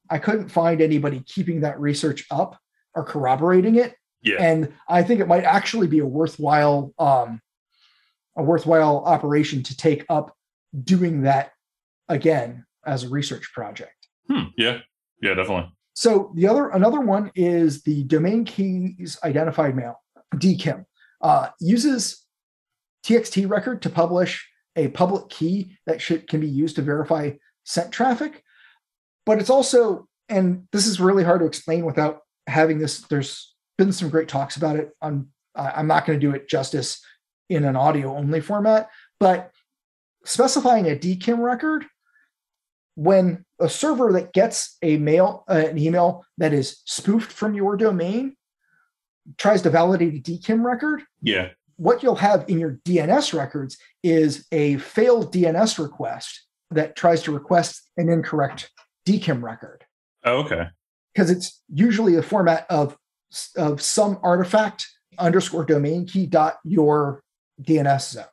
[0.09, 2.59] I couldn't find anybody keeping that research up
[2.95, 3.95] or corroborating it.
[4.21, 4.37] Yeah.
[4.39, 7.41] And I think it might actually be a worthwhile um,
[8.37, 10.35] a worthwhile operation to take up
[10.83, 11.51] doing that
[12.07, 14.07] again as a research project.
[14.29, 14.79] Hmm, yeah,
[15.21, 15.71] yeah, definitely.
[15.93, 20.01] So the other another one is the domain keys identified mail,
[20.35, 20.85] DKIM,
[21.21, 22.25] uh, uses
[23.05, 27.31] TXT record to publish a public key that should can be used to verify
[27.63, 28.43] sent traffic.
[29.25, 33.01] But it's also, and this is really hard to explain without having this.
[33.01, 34.91] There's been some great talks about it.
[35.01, 37.03] I'm I'm not going to do it justice
[37.49, 39.51] in an audio only format, but
[40.23, 41.85] specifying a DKIM record
[43.01, 47.75] when a server that gets a mail uh, an email that is spoofed from your
[47.75, 48.35] domain
[49.37, 51.49] tries to validate a DKIM record, Yeah.
[51.77, 57.31] what you'll have in your DNS records is a failed DNS request that tries to
[57.31, 58.69] request an incorrect
[59.07, 59.83] DKIM record
[60.23, 60.67] Oh, okay.
[61.13, 62.97] because it's usually a format of
[63.57, 64.87] of some artifact
[65.17, 67.23] underscore domain key dot your
[67.63, 68.25] DNS zone.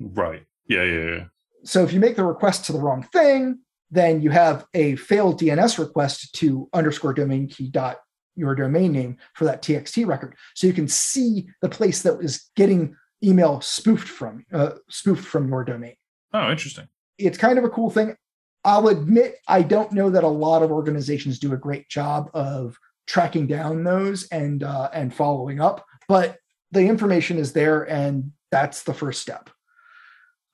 [0.00, 0.44] Right.
[0.66, 1.24] Yeah, yeah, yeah.
[1.64, 3.60] So if you make the request to the wrong thing,
[3.90, 7.98] then you have a failed DNS request to underscore domain key dot
[8.36, 10.36] your domain name for that TXT record.
[10.54, 15.48] So you can see the place that is getting email spoofed from uh, spoofed from
[15.48, 15.94] your domain.
[16.32, 16.88] Oh, interesting.
[17.18, 18.16] It's kind of a cool thing.
[18.64, 22.76] I'll admit I don't know that a lot of organizations do a great job of
[23.06, 26.38] tracking down those and uh, and following up, but
[26.72, 29.50] the information is there, and that's the first step.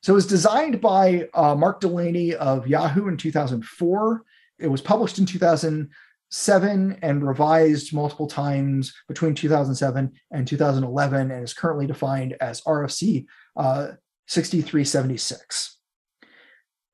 [0.07, 4.22] So it was designed by uh, Mark Delany of Yahoo in 2004.
[4.61, 11.54] It was published in 2007 and revised multiple times between 2007 and 2011, and is
[11.54, 13.26] currently defined as RFC
[13.57, 13.94] uh,
[14.28, 15.76] 6376.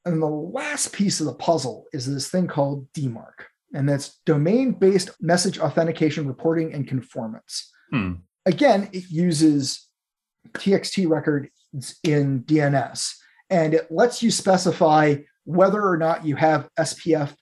[0.06, 3.44] And the last piece of the puzzle is this thing called DMARC,
[3.74, 7.70] and that's domain based message authentication reporting and conformance.
[7.90, 8.12] Hmm.
[8.46, 9.86] Again, it uses
[10.54, 11.50] TXT records
[12.02, 13.14] in DNS,
[13.50, 17.34] and it lets you specify whether or not you have SPF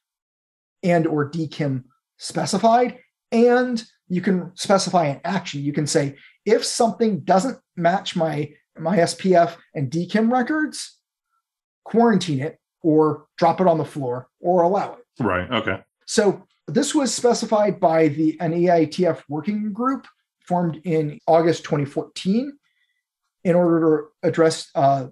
[0.82, 1.84] and or DKIM
[2.18, 2.98] specified,
[3.32, 5.62] and you can specify an action.
[5.62, 10.98] You can say if something doesn't match my my SPF and DKIM records,
[11.84, 15.22] quarantine it or drop it on the floor or allow it.
[15.22, 15.50] Right.
[15.50, 15.80] Okay.
[16.06, 20.06] So this was specified by the an EITF working group
[20.46, 22.52] formed in August 2014
[23.44, 23.80] in order
[24.22, 25.06] to address uh,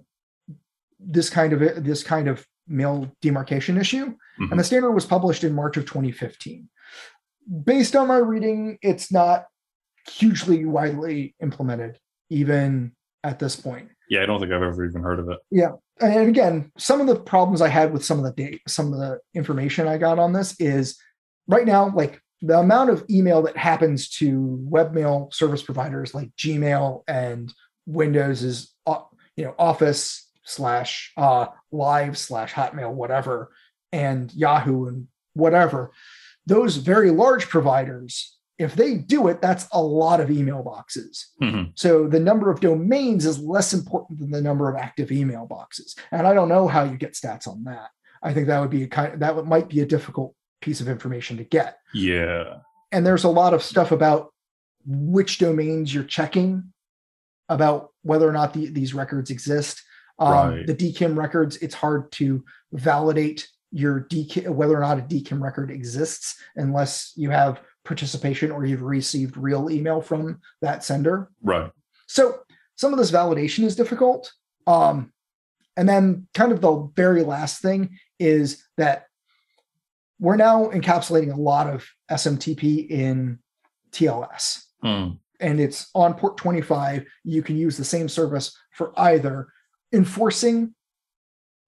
[0.99, 4.15] this kind of this kind of mail demarcation issue.
[4.39, 4.51] Mhm.
[4.51, 6.69] And the standard was published in March of 2015.
[7.63, 9.47] Based on my reading, it's not
[10.07, 11.97] hugely widely implemented,
[12.29, 12.91] even
[13.23, 15.39] at this point Yeah, I don't think I've ever even heard of it.
[15.51, 15.71] Yeah.
[15.99, 18.99] And again, some of the problems I had with some of the date, some of
[18.99, 20.97] the information I got on this is
[21.47, 27.03] right now, like the amount of email that happens to webmail service providers like Gmail
[27.07, 27.53] and
[27.89, 29.01] Windows is, uh,
[29.35, 33.51] you know, Office slash uh, Live slash Hotmail, whatever,
[33.91, 35.91] and Yahoo and whatever.
[36.45, 41.29] Those very large providers, if they do it, that's a lot of email boxes.
[41.41, 41.71] Mhm.
[41.75, 45.95] So the number of domains is less important than the number of active email boxes.
[46.11, 47.89] And I don't know how you get stats on that.
[48.21, 51.37] I think that would be a kind that might be a difficult piece of information
[51.37, 51.77] to get.
[51.93, 52.57] Yeah.
[52.91, 54.33] And there's a lot of stuff about
[54.85, 56.73] which domains you're checking
[57.49, 59.81] about whether or not the, these records exist.
[60.19, 60.67] Um, Right.
[60.67, 65.71] The DKIM records, it's hard to validate your DKIM, whether or not a DKIM record
[65.71, 71.31] exists unless you have participation or you've received real email from that sender.
[71.41, 71.71] Right.
[72.07, 72.39] So
[72.75, 74.31] some of this validation is difficult.
[74.67, 75.11] Um,
[75.77, 79.05] and then kind of the very last thing is that
[80.19, 83.39] we're now encapsulating a lot of SMTP in
[83.91, 84.65] TLS.
[84.81, 85.11] Hmm.
[85.39, 87.05] And it's on port 25.
[87.23, 89.47] You can use the same service for either
[89.93, 90.73] enforcing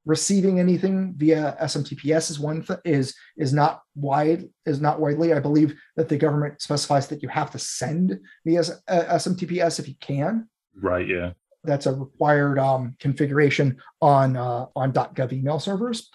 [0.05, 5.32] receiving anything via SMTPS is one th- is is not wide is not widely.
[5.32, 9.80] I believe that the government specifies that you have to send via S- uh, SMTPS
[9.80, 11.07] if you can Right.
[11.07, 11.34] Yeah.
[11.63, 16.09] that's a required um, configuration on uh, on .gov email servers.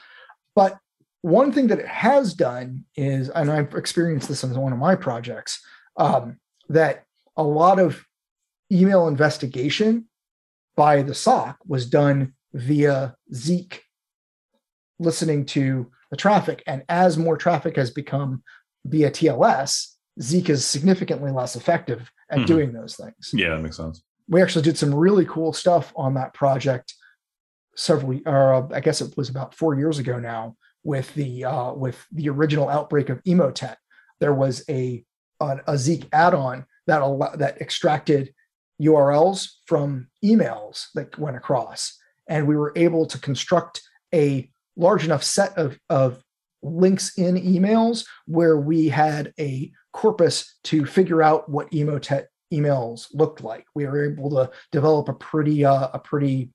[0.57, 0.79] But
[1.23, 4.97] one thing that it has done is, and I've experienced this in one of my
[4.97, 5.61] projects,
[5.97, 6.39] um,
[6.71, 7.05] that
[7.37, 8.05] a lot of
[8.73, 10.07] email investigation
[10.77, 13.83] by the SOC was done via Zeek
[14.99, 16.63] listening to the traffic.
[16.67, 18.43] And as more traffic has become
[18.85, 22.47] via TLS, Zeek is significantly less effective at Mhm.
[22.47, 24.03] doing those things Yeah, that makes sense.
[24.29, 26.95] we actually did some really cool stuff on that project
[27.77, 31.73] several or uh, i guess it was about four years ago now with the uh,
[31.75, 33.77] with the original outbreak of emotet
[34.19, 35.05] there was a
[35.41, 38.33] a, a zeek add-on that al- that extracted
[38.81, 43.83] urls from emails that went across and we were able to construct
[44.15, 46.23] a large enough set of of
[46.63, 53.43] links in emails where we had a corpus to figure out what emotet emails looked
[53.43, 53.65] like.
[53.75, 56.51] We were able to develop a pretty uh, a pretty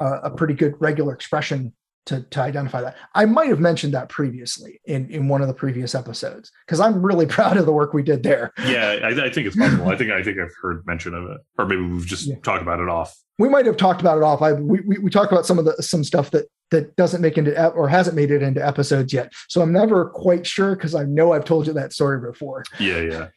[0.00, 1.72] uh, a pretty good regular expression
[2.06, 2.96] to, to identify that.
[3.14, 7.04] I might have mentioned that previously in, in one of the previous episodes because I'm
[7.04, 8.52] really proud of the work we did there.
[8.64, 9.88] Yeah, I, I, think it's possible.
[9.88, 12.36] I think I think I've heard mention of it, or maybe we've just yeah.
[12.42, 13.14] talked about it off.
[13.38, 14.42] We might have talked about it off.
[14.42, 17.38] I we, we, we talked about some of the some stuff that that doesn't make
[17.38, 19.32] into or hasn't made it into episodes yet.
[19.48, 22.64] So I'm never quite sure because I know I've told you that story before.
[22.80, 23.28] Yeah, yeah.